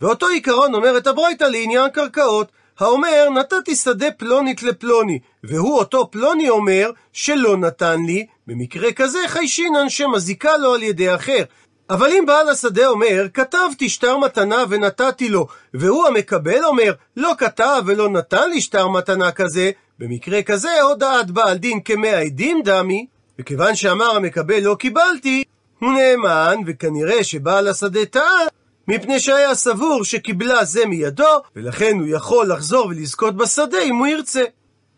ואותו 0.00 0.28
עיקרון 0.28 0.74
אומרת 0.74 1.06
הברייתא 1.06 1.44
לעניין 1.44 1.90
קרקעות. 1.90 2.48
האומר, 2.78 3.28
נתתי 3.34 3.76
שדה 3.76 4.10
פלונית 4.10 4.62
לפלוני, 4.62 5.18
והוא 5.44 5.78
אותו 5.78 6.10
פלוני 6.10 6.48
אומר 6.48 6.90
שלא 7.12 7.56
נתן 7.56 8.00
לי, 8.06 8.26
במקרה 8.46 8.92
כזה 8.92 9.18
חיישינן 9.26 9.88
שמזיקה 9.88 10.56
לו 10.56 10.74
על 10.74 10.82
ידי 10.82 11.14
אחר. 11.14 11.42
אבל 11.90 12.10
אם 12.12 12.24
בעל 12.26 12.48
השדה 12.48 12.86
אומר, 12.86 13.26
כתבתי 13.34 13.88
שטר 13.88 14.16
מתנה 14.16 14.64
ונתתי 14.68 15.28
לו, 15.28 15.46
והוא 15.74 16.06
המקבל 16.06 16.64
אומר, 16.64 16.92
לא 17.16 17.32
כתב 17.38 17.82
ולא 17.86 18.08
נתן 18.08 18.50
לי 18.50 18.60
שטר 18.60 18.88
מתנה 18.88 19.32
כזה, 19.32 19.70
במקרה 19.98 20.42
כזה 20.42 20.82
הודעת 20.82 21.30
בעל 21.30 21.56
דין 21.56 21.80
כמאה 21.80 22.20
עדים 22.20 22.62
דמי, 22.64 23.06
וכיוון 23.38 23.74
שאמר 23.74 24.16
המקבל 24.16 24.60
לא 24.60 24.74
קיבלתי, 24.78 25.44
הוא 25.78 25.92
נאמן, 25.92 26.56
וכנראה 26.66 27.24
שבעל 27.24 27.68
השדה 27.68 28.04
טעה, 28.04 28.46
מפני 28.88 29.20
שהיה 29.20 29.54
סבור 29.54 30.04
שקיבלה 30.04 30.64
זה 30.64 30.86
מידו, 30.86 31.40
ולכן 31.56 31.96
הוא 31.98 32.06
יכול 32.08 32.52
לחזור 32.52 32.86
ולזכות 32.86 33.36
בשדה 33.36 33.82
אם 33.82 33.96
הוא 33.96 34.06
ירצה. 34.06 34.42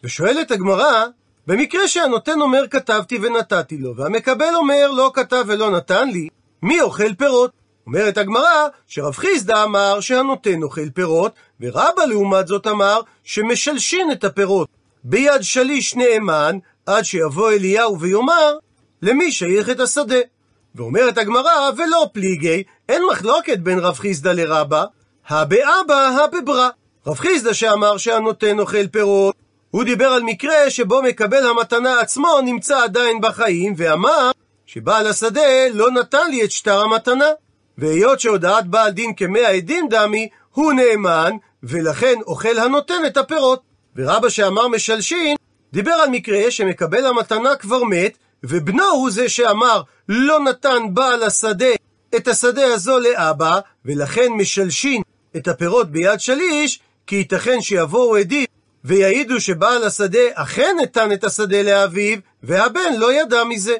ושואלת 0.04 0.50
הגמרא, 0.50 1.04
במקרה 1.46 1.88
שהנותן 1.88 2.40
אומר 2.40 2.68
כתבתי 2.70 3.18
ונתתי 3.22 3.78
לו, 3.78 3.96
והמקבל 3.96 4.54
אומר 4.54 4.90
לא 4.90 5.10
כתב 5.14 5.44
ולא 5.46 5.70
נתן 5.70 6.08
לי, 6.08 6.28
מי 6.62 6.80
אוכל 6.80 7.14
פירות? 7.14 7.50
אומרת 7.86 8.18
הגמרא 8.18 8.68
שרב 8.86 9.14
חיסדא 9.14 9.64
אמר 9.64 10.00
שהנותן 10.00 10.62
אוכל 10.62 10.90
פירות, 10.90 11.32
ורבא 11.60 12.04
לעומת 12.08 12.46
זאת 12.46 12.66
אמר 12.66 13.00
שמשלשין 13.24 14.12
את 14.12 14.24
הפירות. 14.24 14.68
ביד 15.04 15.42
שליש 15.42 15.96
נאמן, 15.96 16.58
עד 16.86 17.04
שיבוא 17.04 17.50
אליהו 17.50 18.00
ויאמר, 18.00 18.56
למי 19.02 19.32
שייך 19.32 19.70
את 19.70 19.80
השדה? 19.80 20.18
ואומרת 20.74 21.18
הגמרא, 21.18 21.70
ולא 21.76 22.06
פליגי, 22.12 22.62
אין 22.88 23.02
מחלוקת 23.10 23.58
בין 23.58 23.78
רב 23.78 23.94
חיסדא 23.94 24.32
לרבא, 24.32 24.84
הבאבא 25.28 26.24
הבברא. 26.24 26.68
רב 27.06 27.18
חיסדא 27.18 27.52
שאמר 27.52 27.96
שהנותן 27.96 28.58
אוכל 28.58 28.86
פירות, 28.86 29.34
הוא 29.70 29.84
דיבר 29.84 30.08
על 30.08 30.22
מקרה 30.22 30.70
שבו 30.70 31.02
מקבל 31.02 31.46
המתנה 31.46 32.00
עצמו 32.00 32.40
נמצא 32.44 32.82
עדיין 32.84 33.20
בחיים, 33.20 33.74
ואמר 33.76 34.30
שבעל 34.68 35.06
השדה 35.06 35.68
לא 35.72 35.90
נתן 35.90 36.30
לי 36.30 36.44
את 36.44 36.50
שטר 36.50 36.80
המתנה. 36.80 37.28
והיות 37.78 38.20
שהודעת 38.20 38.66
בעל 38.66 38.90
דין 38.90 39.14
כמאה 39.14 39.48
עדים 39.48 39.88
דמי, 39.90 40.28
הוא 40.50 40.72
נאמן, 40.72 41.32
ולכן 41.62 42.14
אוכל 42.26 42.58
הנותן 42.58 43.02
את 43.06 43.16
הפירות. 43.16 43.62
ורבא 43.96 44.28
שאמר 44.28 44.68
משלשין, 44.68 45.36
דיבר 45.72 45.92
על 45.92 46.10
מקרה 46.10 46.50
שמקבל 46.50 47.06
המתנה 47.06 47.56
כבר 47.56 47.84
מת, 47.84 48.18
ובנו 48.44 48.84
הוא 48.84 49.10
זה 49.10 49.28
שאמר, 49.28 49.82
לא 50.08 50.40
נתן 50.40 50.82
בעל 50.92 51.22
השדה 51.22 51.72
את 52.16 52.28
השדה 52.28 52.74
הזו 52.74 52.98
לאבא, 52.98 53.60
ולכן 53.84 54.32
משלשין 54.32 55.02
את 55.36 55.48
הפירות 55.48 55.90
ביד 55.90 56.20
שליש, 56.20 56.80
כי 57.06 57.16
ייתכן 57.16 57.60
שיבואו 57.60 58.16
עדים 58.16 58.46
ויעידו 58.84 59.40
שבעל 59.40 59.84
השדה 59.84 60.24
אכן 60.34 60.76
נתן 60.82 61.12
את 61.12 61.24
השדה 61.24 61.62
לאביו, 61.62 62.18
והבן 62.42 62.92
לא 62.98 63.12
ידע 63.12 63.44
מזה. 63.44 63.76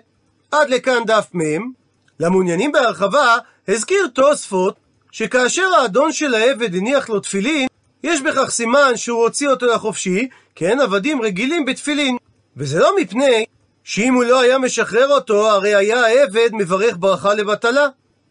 עד 0.50 0.70
לכאן 0.70 1.04
דף 1.06 1.26
מ', 1.34 1.72
למעוניינים 2.20 2.72
בהרחבה, 2.72 3.36
הזכיר 3.68 4.08
תוספות 4.14 4.76
שכאשר 5.10 5.74
האדון 5.80 6.12
של 6.12 6.34
העבד 6.34 6.74
הניח 6.74 7.08
לו 7.08 7.20
תפילין, 7.20 7.66
יש 8.02 8.20
בכך 8.20 8.50
סימן 8.50 8.96
שהוא 8.96 9.22
הוציא 9.22 9.48
אותו 9.48 9.66
לחופשי, 9.66 10.28
כי 10.54 10.66
אין 10.66 10.80
עבדים 10.80 11.22
רגילים 11.22 11.64
בתפילין. 11.64 12.16
וזה 12.56 12.78
לא 12.78 12.96
מפני 13.00 13.44
שאם 13.84 14.14
הוא 14.14 14.24
לא 14.24 14.40
היה 14.40 14.58
משחרר 14.58 15.08
אותו, 15.08 15.50
הרי 15.50 15.74
היה 15.74 16.06
העבד 16.06 16.48
מברך 16.52 16.96
ברכה 16.98 17.34
לבטלה. 17.34 17.86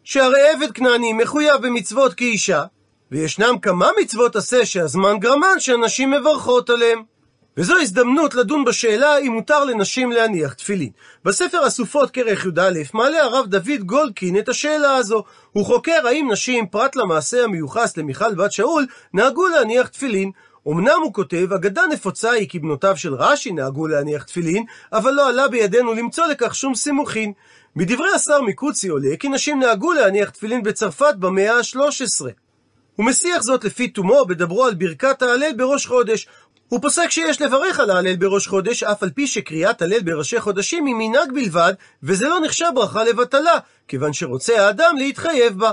שהרי 0.08 0.48
עבד 0.48 0.72
כנעני 0.72 1.12
מחויב 1.12 1.56
במצוות 1.62 2.14
כאישה, 2.14 2.64
וישנם 3.12 3.58
כמה 3.62 3.90
מצוות 4.02 4.36
עשה 4.36 4.66
שהזמן 4.66 5.18
גרמן 5.18 5.58
שהנשים 5.58 6.10
מברכות 6.10 6.70
עליהם. 6.70 7.02
וזו 7.58 7.76
הזדמנות 7.76 8.34
לדון 8.34 8.64
בשאלה 8.64 9.18
אם 9.18 9.32
מותר 9.32 9.64
לנשים 9.64 10.12
להניח 10.12 10.52
תפילין. 10.52 10.90
בספר 11.24 11.64
הסופות 11.64 12.10
כרך 12.10 12.46
י"א 12.46 12.70
מעלה 12.94 13.22
הרב 13.22 13.46
דוד 13.46 13.80
גולדקין 13.86 14.38
את 14.38 14.48
השאלה 14.48 14.96
הזו. 14.96 15.24
הוא 15.52 15.66
חוקר 15.66 16.06
האם 16.06 16.28
נשים, 16.32 16.66
פרט 16.66 16.96
למעשה 16.96 17.44
המיוחס 17.44 17.96
למיכל 17.96 18.34
בת 18.34 18.52
שאול, 18.52 18.86
נהגו 19.14 19.46
להניח 19.46 19.88
תפילין. 19.88 20.30
אמנם 20.68 21.00
הוא 21.02 21.12
כותב, 21.12 21.52
אגדה 21.52 21.82
נפוצה 21.92 22.30
היא 22.30 22.48
כי 22.48 22.58
בנותיו 22.58 22.96
של 22.96 23.14
רש"י 23.14 23.52
נהגו 23.52 23.86
להניח 23.86 24.22
תפילין, 24.22 24.64
אבל 24.92 25.10
לא 25.10 25.28
עלה 25.28 25.48
בידינו 25.48 25.94
למצוא 25.94 26.26
לכך 26.26 26.54
שום 26.54 26.74
סימוכין. 26.74 27.32
מדברי 27.76 28.14
השר 28.14 28.42
מקוצי 28.42 28.88
עולה 28.88 29.16
כי 29.20 29.28
נשים 29.28 29.60
נהגו 29.60 29.92
להניח 29.92 30.30
תפילין 30.30 30.62
בצרפת 30.62 31.14
במאה 31.18 31.56
ה-13. 31.56 32.26
הוא 32.98 33.06
מסיח 33.06 33.42
זאת 33.42 33.64
לפי 33.64 33.88
תומו 33.88 34.24
בדברו 34.24 34.64
על 34.64 34.74
ברכת 34.74 35.22
ההלל 35.22 35.52
בראש 35.56 35.86
חודש. 35.86 36.26
הוא 36.68 36.80
פוסק 36.82 37.10
שיש 37.10 37.40
לברך 37.40 37.80
על 37.80 37.90
ההלל 37.90 38.16
בראש 38.16 38.46
חודש, 38.46 38.82
אף 38.82 39.02
על 39.02 39.10
פי 39.10 39.26
שקריאת 39.26 39.82
הלל 39.82 40.02
בראשי 40.02 40.40
חודשים 40.40 40.86
היא 40.86 40.94
מנהג 40.94 41.32
בלבד, 41.32 41.72
וזה 42.02 42.28
לא 42.28 42.40
נחשב 42.40 42.66
ברכה 42.74 43.04
לבטלה, 43.04 43.58
כיוון 43.88 44.12
שרוצה 44.12 44.66
האדם 44.66 44.96
להתחייב 44.98 45.58
בה. 45.58 45.72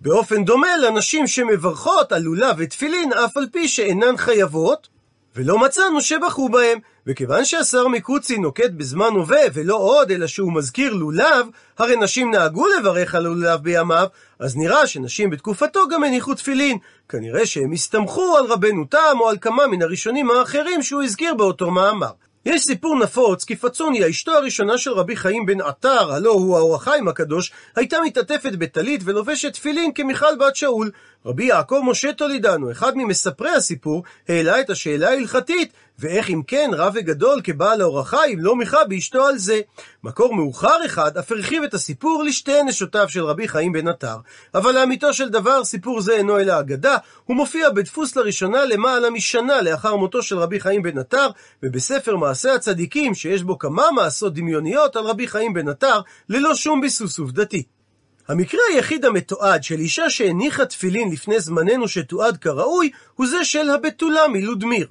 באופן 0.00 0.44
דומה 0.44 0.76
לנשים 0.76 1.26
שמברכות 1.26 2.12
על 2.12 2.22
לולב 2.22 2.56
ותפילין, 2.58 3.12
אף 3.12 3.36
על 3.36 3.46
פי 3.52 3.68
שאינן 3.68 4.16
חייבות, 4.16 4.88
ולא 5.36 5.58
מצאנו 5.58 6.00
שבחו 6.00 6.48
בהם. 6.48 6.78
וכיוון 7.06 7.44
שהשר 7.44 7.88
מקוצי 7.88 8.38
נוקט 8.38 8.70
בזמן 8.76 9.10
הווה, 9.14 9.40
ולא 9.54 9.76
עוד, 9.76 10.10
אלא 10.10 10.26
שהוא 10.26 10.52
מזכיר 10.52 10.94
לולב, 10.94 11.46
הרי 11.78 11.96
נשים 11.96 12.30
נהגו 12.30 12.66
לברך 12.78 13.14
על 13.14 13.22
לולב 13.22 13.62
בימיו, 13.62 14.06
אז 14.38 14.56
נראה 14.56 14.86
שנשים 14.86 15.30
בתקופתו 15.30 15.88
גם 15.88 16.04
הניחו 16.04 16.34
תפילין. 16.34 16.78
כנראה 17.08 17.46
שהם 17.46 17.72
הסתמכו 17.72 18.36
על 18.36 18.44
רבנו 18.44 18.84
תם 18.84 19.16
או 19.20 19.28
על 19.28 19.38
כמה 19.40 19.66
מן 19.66 19.82
הראשונים 19.82 20.30
האחרים 20.30 20.82
שהוא 20.82 21.02
הזכיר 21.02 21.34
באותו 21.34 21.70
מאמר. 21.70 22.10
יש 22.46 22.62
סיפור 22.62 22.98
נפוץ 22.98 23.44
כי 23.44 23.56
פצוניה, 23.56 24.10
אשתו 24.10 24.32
הראשונה 24.32 24.78
של 24.78 24.90
רבי 24.90 25.16
חיים 25.16 25.46
בן 25.46 25.60
עטר, 25.60 26.12
הלא 26.12 26.30
הוא 26.30 26.56
האור 26.56 26.74
החיים 26.74 27.08
הקדוש, 27.08 27.52
הייתה 27.76 27.96
מתעטפת 28.04 28.52
בטלית 28.52 29.00
ולובשת 29.04 29.52
תפילין 29.52 29.92
כמיכל 29.94 30.36
בת 30.40 30.56
שאול. 30.56 30.90
רבי 31.26 31.44
יעקב 31.44 31.80
משה 31.84 32.12
טולידנו, 32.12 32.70
אחד 32.70 32.92
ממספרי 32.96 33.50
הסיפור, 33.50 34.02
העלה 34.28 34.60
את 34.60 34.70
השאלה 34.70 35.08
ההלכתית, 35.08 35.72
ואיך 36.00 36.30
אם 36.30 36.42
כן 36.46 36.70
רב 36.72 36.92
וגדול 36.96 37.40
כבעל 37.44 37.80
האור 37.80 38.00
החיים 38.00 38.38
לא 38.38 38.56
מיכה 38.56 38.84
באשתו 38.84 39.26
על 39.26 39.38
זה. 39.38 39.60
מקור 40.04 40.34
מאוחר 40.34 40.86
אחד 40.86 41.16
אף 41.16 41.32
הרחיב 41.32 41.62
את 41.62 41.74
הסיפור 41.74 42.22
לשתי 42.22 42.62
נשותיו 42.62 43.08
של 43.08 43.24
רבי 43.24 43.48
חיים 43.48 43.72
בן 43.72 43.88
עטר. 43.88 44.16
אבל 44.54 44.74
לאמיתו 44.74 45.14
של 45.14 45.28
דבר 45.28 45.64
סיפור 45.64 46.00
זה 46.00 46.12
אינו 46.12 46.38
אלא 46.38 46.60
אגדה, 46.60 46.96
הוא 47.24 47.36
מופיע 47.36 47.70
בדפוס 47.70 48.16
לראשונה 48.16 48.64
למעלה 48.64 49.10
משנה 49.10 49.62
לאחר 49.62 49.96
מותו 49.96 50.22
של 50.22 50.38
רבי 50.38 50.60
חיים 50.60 50.82
בן 50.82 50.98
עטר, 50.98 51.28
ובספר 51.62 52.16
מעשה 52.16 52.54
הצדיקים 52.54 53.14
שיש 53.14 53.42
בו 53.42 53.58
כמה 53.58 53.90
מעשות 53.90 54.34
דמיוניות 54.34 54.96
על 54.96 55.04
רבי 55.04 55.28
חיים 55.28 55.54
בן 55.54 55.68
עטר, 55.68 56.00
ללא 56.28 56.54
שום 56.54 56.80
ביסוס 56.80 57.18
עובדתי. 57.18 57.62
המקרה 58.28 58.60
היחיד 58.74 59.04
המתועד 59.04 59.62
של 59.62 59.78
אישה 59.78 60.10
שהניחה 60.10 60.66
תפילין 60.66 61.12
לפני 61.12 61.40
זמננו 61.40 61.88
שתועד 61.88 62.36
כראוי, 62.36 62.90
הוא 63.14 63.26
זה 63.26 63.44
של 63.44 63.70
הבתולה 63.70 64.28
מלודמיר. 64.28 64.86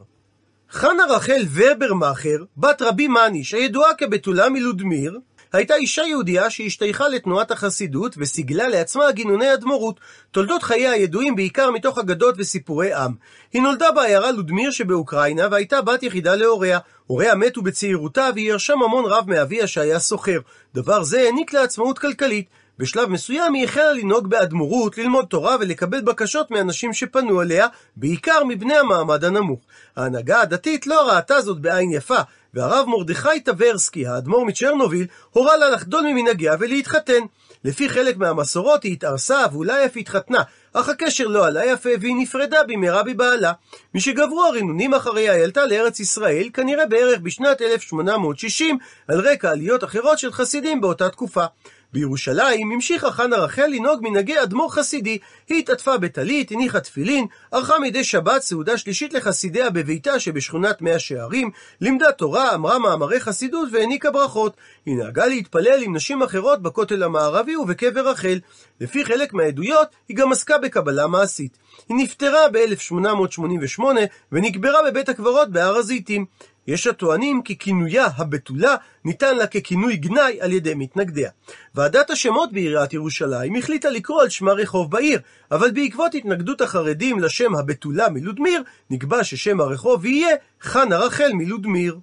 חנה 0.72 1.04
רחל 1.10 1.42
ורברמאכר, 1.54 2.38
בת 2.58 2.82
רבי 2.82 3.08
מניש, 3.08 3.54
הידועה 3.54 3.94
כבתולה 3.94 4.50
מלודמיר, 4.50 5.20
הייתה 5.54 5.76
אישה 5.76 6.02
יהודייה 6.02 6.50
שהשתייכה 6.50 7.08
לתנועת 7.08 7.52
החסידות 7.52 8.16
וסיגלה 8.18 8.68
לעצמה 8.68 9.12
גינוני 9.12 9.54
אדמו"רות, 9.54 10.00
תולדות 10.32 10.64
חייה 10.64 10.92
הידועים 10.92 11.36
בעיקר 11.36 11.72
מתוך 11.72 11.98
אגדות 11.98 12.36
וסיפורי 12.38 12.94
עם. 12.94 13.12
היא 13.54 13.62
נולדה 13.62 13.92
בעיירה 13.92 14.32
לודמיר 14.32 14.72
שבאוקראינה 14.72 15.48
והייתה 15.52 15.82
בת 15.82 16.04
יחידה 16.04 16.36
להוריה. 16.36 16.80
הוריה 17.08 17.36
מתו 17.36 17.62
בצעירותה 17.62 18.30
והיא 18.36 18.50
ירשה 18.50 18.76
ממון 18.76 19.06
רב 19.06 19.24
מאביה 19.28 19.68
שהיה 19.68 20.00
סוחר. 20.00 20.40
דבר 20.76 21.04
זה 21.04 21.22
העניק 21.22 21.54
לה 21.54 21.64
עצמאות 21.64 22.00
כלכלית. 22.00 22.46
בשלב 22.80 23.10
מסוים 23.10 23.54
היא 23.54 23.64
החלה 23.64 23.94
לנהוג 23.94 24.28
באדמו"רות, 24.28 24.98
ללמוד 24.98 25.26
תורה 25.26 25.56
ולקבל 25.60 26.02
בקשות 26.02 26.52
מאנשים 26.52 26.94
שפנו 26.94 27.42
אליה, 27.42 27.68
בעיקר 27.96 28.44
מבני 28.48 28.78
המעמד 28.78 29.26
הנמוך. 29.26 29.60
ההנהגה 29.96 30.42
הדתית 30.42 30.88
לא 30.88 31.10
ראתה 31.10 31.42
זאת 31.42 31.60
בעין 31.60 31.92
יפה, 31.92 32.20
והרב 32.54 32.86
מרדכי 32.88 33.40
טברסקי, 33.40 34.08
האדמו"ר 34.08 34.46
מצ'רנוביל, 34.46 35.08
הורה 35.32 35.58
לה 35.58 35.70
לחדול 35.70 36.02
ממנהגיה 36.02 36.56
ולהתחתן. 36.60 37.22
לפי 37.64 37.90
חלק 37.90 38.18
מהמסורות 38.18 38.84
היא 38.84 38.94
התארסה 38.94 39.46
ואולי 39.52 39.86
אף 39.86 39.98
התחתנה, 39.98 40.44
אך 40.74 40.90
הקשר 40.90 41.28
לא 41.28 41.48
עלה 41.48 41.66
יפה 41.66 41.90
והיא 42.02 42.16
נפרדה 42.20 42.64
במהרה 42.68 43.04
מבעלה. 43.04 43.52
משגברו 43.96 44.44
הרינונים 44.44 44.94
אחריה 44.94 45.34
היא 45.34 45.44
עלתה 45.44 45.66
לארץ 45.66 46.00
ישראל, 46.00 46.50
כנראה 46.54 46.86
בערך 46.86 47.20
בשנת 47.20 47.62
1860, 47.62 48.78
על 49.08 49.20
רקע 49.20 49.52
עליות 49.52 49.84
אחרות 49.84 50.20
של 50.20 50.32
חסידים 50.32 50.82
באותה 50.82 51.10
תקופה. 51.10 51.46
בירושלים 51.94 52.72
המשיכה 52.72 53.12
חנה 53.12 53.36
רחל 53.36 53.66
לנהוג 53.68 54.00
מנהגי 54.02 54.42
אדמו"ר 54.44 54.72
חסידי. 54.72 55.18
היא 55.50 55.60
התעטפה 55.60 55.98
בטלית, 55.98 56.52
הניחה 56.52 56.80
תפילין, 56.80 57.26
ערכה 57.52 57.80
מדי 57.80 58.04
שבת 58.04 58.42
סעודה 58.42 58.78
שלישית 58.78 59.14
לחסידיה 59.14 59.70
בביתה 59.70 60.20
שבשכונת 60.20 60.82
מאה 60.82 61.00
שערים, 61.00 61.52
לימדה 61.82 62.12
תורה, 62.12 62.56
אמרה 62.56 62.80
מאמרי 62.80 63.20
חסידות 63.20 63.70
והעניקה 63.72 64.12
ברכות. 64.12 64.58
היא 64.86 64.96
נהגה 64.96 65.26
להתפלל 65.26 65.84
עם 65.84 65.96
נשים 65.96 66.24
אחרות 66.24 66.62
בכותל 66.62 67.04
המערבי 67.04 67.56
ובקבר 67.56 68.10
רחל. 68.10 68.40
לפי 68.82 69.06
חלק 69.06 69.34
מהעדויות, 69.34 69.88
היא 70.10 70.18
גם 70.18 70.32
עסקה 70.32 70.58
בקבלה 70.58 71.08
מעשית. 71.08 71.58
היא 71.90 71.98
נפטרה 71.98 72.50
ב-1888 72.52 73.84
ונקברה 74.32 74.80
בבית 74.88 75.10
הקברות 75.10 75.52
בהר 75.52 75.76
הזיתים. 75.76 76.26
יש 76.70 76.88
הטוענים 76.88 77.42
כי 77.42 77.58
כינויה 77.58 78.08
הבתולה 78.18 78.76
ניתן 79.06 79.38
לה 79.38 79.48
ככינוי 79.48 79.96
גנאי 79.96 80.42
על 80.42 80.54
ידי 80.54 80.74
מתנגדיה. 80.74 81.30
ועדת 81.76 82.10
השמות 82.10 82.54
בעיריית 82.54 82.94
ירושלים 82.94 83.56
החליטה 83.56 83.90
לקרוא 83.90 84.22
על 84.22 84.30
שמה 84.30 84.52
רחוב 84.52 84.92
בעיר, 84.92 85.20
אבל 85.52 85.72
בעקבות 85.72 86.16
התנגדות 86.16 86.62
החרדים 86.62 87.20
לשם 87.20 87.56
הבתולה 87.56 88.10
מלודמיר, 88.10 88.64
נקבע 88.90 89.24
ששם 89.24 89.62
הרחוב 89.62 90.06
יהיה 90.06 90.36
חנה 90.62 90.98
רחל 90.98 91.32
מלודמיר. 91.34 92.00